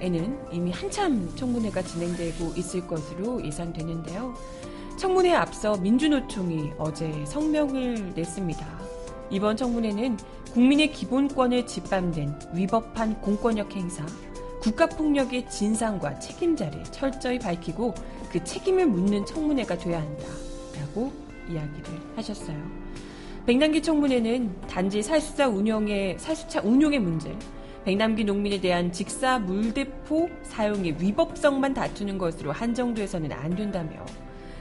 50분쯤에는 0.00 0.54
이미 0.54 0.70
한참 0.70 1.30
청문회가 1.36 1.82
진행되고 1.82 2.54
있을 2.56 2.86
것으로 2.86 3.44
예상되는데요. 3.44 4.32
청문회에 4.96 5.34
앞서 5.34 5.76
민주노총이 5.76 6.72
어제 6.78 7.12
성명을 7.26 8.14
냈습니다. 8.14 8.66
이번 9.30 9.58
청문회는 9.58 10.16
국민의 10.54 10.92
기본권을 10.92 11.66
짓밟는 11.66 12.38
위법한 12.54 13.20
공권력 13.20 13.76
행사, 13.76 14.06
국가폭력의 14.68 15.48
진상과 15.48 16.18
책임자를 16.18 16.84
철저히 16.84 17.38
밝히고 17.38 17.94
그 18.30 18.42
책임을 18.44 18.86
묻는 18.86 19.24
청문회가 19.24 19.78
돼야 19.78 20.00
한다 20.00 20.24
라고 20.78 21.10
이야기를 21.48 21.84
하셨어요. 22.16 22.56
백남기 23.46 23.80
청문회는 23.82 24.60
단지 24.68 25.02
살수자 25.02 25.48
운영의 25.48 26.18
살수차 26.18 26.60
운용의 26.62 26.98
문제, 26.98 27.34
백남기 27.84 28.24
농민에 28.24 28.60
대한 28.60 28.92
직사 28.92 29.38
물대포 29.38 30.28
사용의 30.42 30.96
위법성만 31.00 31.72
다투는 31.72 32.18
것으로 32.18 32.52
한정돼서는 32.52 33.32
안 33.32 33.56
된다며 33.56 34.04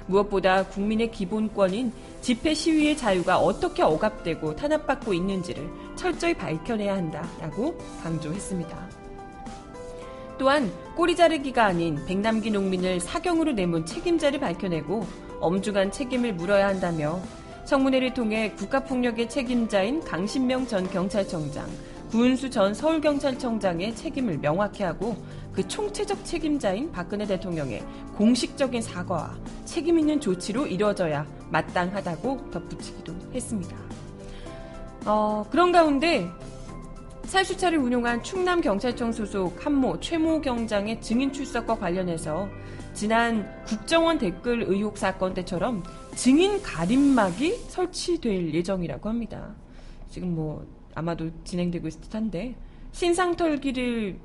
무엇보다 0.05 0.63
국민의 0.67 1.11
기본권인 1.11 1.91
집회 2.21 2.53
시위의 2.53 2.95
자유가 2.95 3.39
어떻게 3.39 3.83
억압되고 3.83 4.55
탄압받고 4.55 5.13
있는지를 5.13 5.69
철저히 5.97 6.33
밝혀내야 6.33 6.95
한다라고 6.95 7.77
강조했습니다. 8.01 8.96
또한 10.37 10.71
꼬리 10.95 11.15
자르기가 11.15 11.65
아닌 11.65 12.03
백남기 12.05 12.51
농민을 12.51 12.99
사경으로 12.99 13.53
내몬 13.53 13.85
책임자를 13.85 14.39
밝혀내고 14.39 15.05
엄중한 15.39 15.91
책임을 15.91 16.33
물어야 16.33 16.67
한다며 16.67 17.19
청문회를 17.65 18.13
통해 18.13 18.51
국가폭력의 18.51 19.29
책임자인 19.29 20.01
강신명 20.01 20.67
전 20.67 20.89
경찰청장, 20.89 21.67
구은수 22.11 22.49
전 22.49 22.73
서울경찰청장의 22.73 23.95
책임을 23.95 24.37
명확히 24.37 24.83
하고 24.83 25.17
그 25.51 25.67
총체적 25.67 26.23
책임자인 26.23 26.91
박근혜 26.91 27.25
대통령의 27.25 27.83
공식적인 28.15 28.81
사과와 28.81 29.35
책임 29.65 29.99
있는 29.99 30.21
조치로 30.21 30.67
이뤄져야 30.67 31.25
마땅하다고 31.49 32.51
덧붙이기도 32.51 33.13
했습니다. 33.33 33.75
어, 35.05 35.45
그런 35.49 35.71
가운데 35.71 36.29
살수차를 37.27 37.77
운용한 37.77 38.23
충남경찰청 38.23 39.11
소속 39.11 39.65
한모 39.65 39.99
최모 39.99 40.39
경장의 40.39 41.01
증인 41.01 41.31
출석과 41.33 41.77
관련해서 41.77 42.47
지난 42.93 43.45
국정원 43.65 44.17
댓글 44.17 44.63
의혹 44.63 44.97
사건 44.97 45.33
때처럼 45.33 45.83
증인 46.15 46.61
가림막이 46.61 47.53
설치될 47.67 48.53
예정이라고 48.53 49.09
합니다. 49.09 49.53
지금 50.09 50.35
뭐 50.35 50.65
아마도 50.95 51.29
진행되고 51.43 51.89
있을 51.89 51.99
듯한데 52.01 52.55
신상털기를 52.93 54.17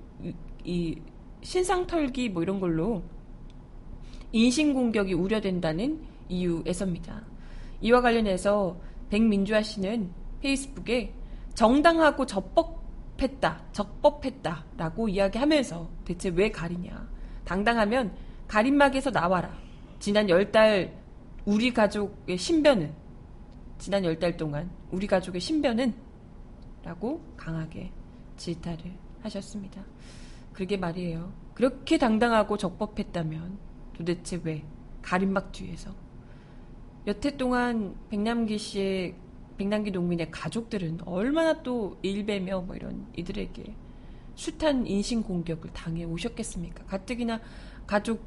이 0.64 0.96
신상털기 1.42 2.28
뭐 2.28 2.44
이런 2.44 2.60
걸로 2.60 3.02
인신 4.30 4.72
공격이 4.72 5.12
우려된다는 5.12 6.00
이유에서입니다. 6.28 7.20
이와 7.80 8.00
관련해서 8.00 8.76
백민주아 9.10 9.60
씨는 9.60 10.12
페이스북에 10.40 11.12
정당하고 11.54 12.24
적법 12.26 12.81
했다, 13.20 13.62
적법했다 13.72 14.64
라고 14.76 15.08
이야기하면서 15.08 15.90
대체 16.04 16.28
왜 16.30 16.50
가리냐? 16.50 17.08
당당하면 17.44 18.12
가림막에서 18.48 19.10
나와라. 19.10 19.56
지난 19.98 20.28
열 20.28 20.50
달 20.50 21.00
우리 21.44 21.72
가족의 21.72 22.36
신변은 22.38 22.92
지난 23.78 24.04
열 24.04 24.18
달 24.18 24.36
동안 24.36 24.70
우리 24.90 25.06
가족의 25.06 25.40
신변은 25.40 25.94
라고 26.84 27.20
강하게 27.36 27.92
질타를 28.36 28.92
하셨습니다. 29.22 29.82
그게 30.52 30.76
말이에요. 30.76 31.32
그렇게 31.54 31.98
당당하고 31.98 32.56
적법했다면 32.56 33.58
도대체 33.94 34.40
왜 34.42 34.64
가림막 35.02 35.52
뒤에서 35.52 35.94
여태 37.06 37.36
동안 37.36 37.94
백남기 38.08 38.58
씨의 38.58 39.14
백남기 39.56 39.90
농민의 39.90 40.30
가족들은 40.30 41.00
얼마나 41.04 41.62
또 41.62 41.98
일베며 42.02 42.62
뭐 42.62 42.76
이런 42.76 43.06
이들에게 43.16 43.74
숱한 44.34 44.86
인신 44.86 45.22
공격을 45.22 45.72
당해 45.72 46.04
오셨겠습니까? 46.04 46.84
가뜩이나 46.84 47.40
가족 47.86 48.22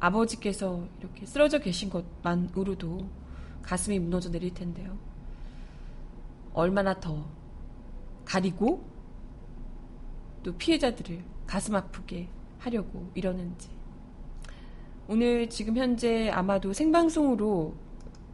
아버지께서 0.00 0.86
이렇게 1.00 1.26
쓰러져 1.26 1.58
계신 1.58 1.90
것만으로도 1.90 3.08
가슴이 3.62 3.98
무너져 3.98 4.30
내릴 4.30 4.54
텐데요. 4.54 4.98
얼마나 6.54 6.98
더 6.98 7.28
가리고 8.24 8.84
또 10.42 10.56
피해자들을 10.56 11.22
가슴 11.46 11.74
아프게 11.74 12.28
하려고 12.58 13.10
이러는지. 13.14 13.68
오늘 15.08 15.48
지금 15.48 15.76
현재 15.76 16.28
아마도 16.30 16.72
생방송으로 16.72 17.74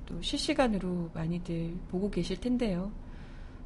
또 0.06 0.20
실시간으로 0.20 1.10
많이들 1.14 1.76
보고 1.88 2.10
계실 2.10 2.38
텐데요. 2.38 2.92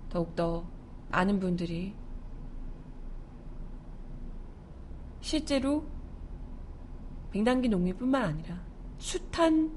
더욱더 0.09 0.65
많은 1.11 1.41
분들이 1.41 1.95
실제로 5.21 5.85
백단기 7.31 7.69
농민뿐만 7.69 8.23
아니라 8.23 8.61
숱한 8.99 9.71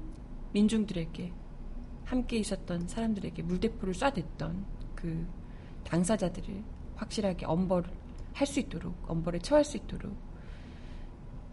민중들에게 0.52 1.32
함께 2.04 2.38
있었던 2.38 2.88
사람들에게 2.88 3.42
물대포를 3.42 3.94
쏴댔던 3.94 4.64
그 4.94 5.26
당사자들을 5.84 6.62
확실하게 6.96 7.46
엄벌을 7.46 7.90
할수 8.32 8.60
있도록 8.60 8.94
엄벌에 9.08 9.38
처할 9.40 9.64
수 9.64 9.76
있도록 9.76 10.16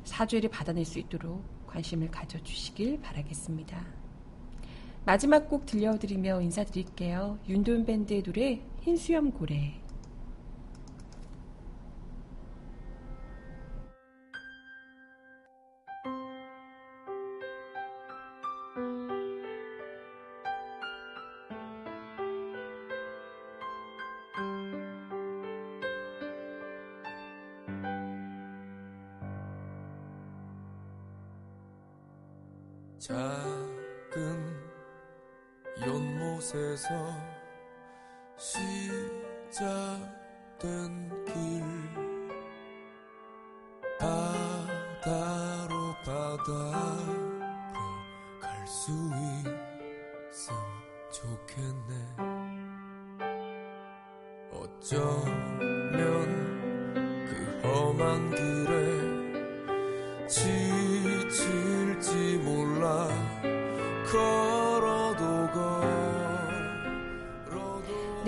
사죄를 0.03 0.49
받아낼 0.49 0.85
수 0.85 0.99
있도록 0.99 1.43
관심을 1.67 2.09
가져주시길 2.09 3.01
바라겠습니다. 3.01 3.98
마지막 5.05 5.49
곡 5.49 5.65
들려드리며 5.65 6.41
인사드릴게요. 6.41 7.39
윤도현 7.47 7.85
밴드의 7.85 8.21
노래 8.21 8.61
흰수염 8.81 9.31
고래 9.31 9.73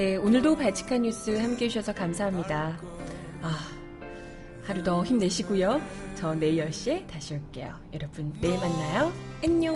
네, 0.01 0.15
오늘도 0.15 0.55
발칙한 0.55 1.03
뉴스 1.03 1.29
함께 1.37 1.65
해주셔서 1.65 1.93
감사합니다. 1.93 2.75
아, 3.43 3.67
하루 4.63 4.81
더 4.81 5.05
힘내시고요. 5.05 5.79
저 6.15 6.33
내일 6.33 6.65
10시에 6.65 7.05
다시 7.05 7.35
올게요. 7.35 7.75
여러분, 7.93 8.33
내일 8.41 8.57
만나요. 8.57 9.13
안녕. 9.43 9.75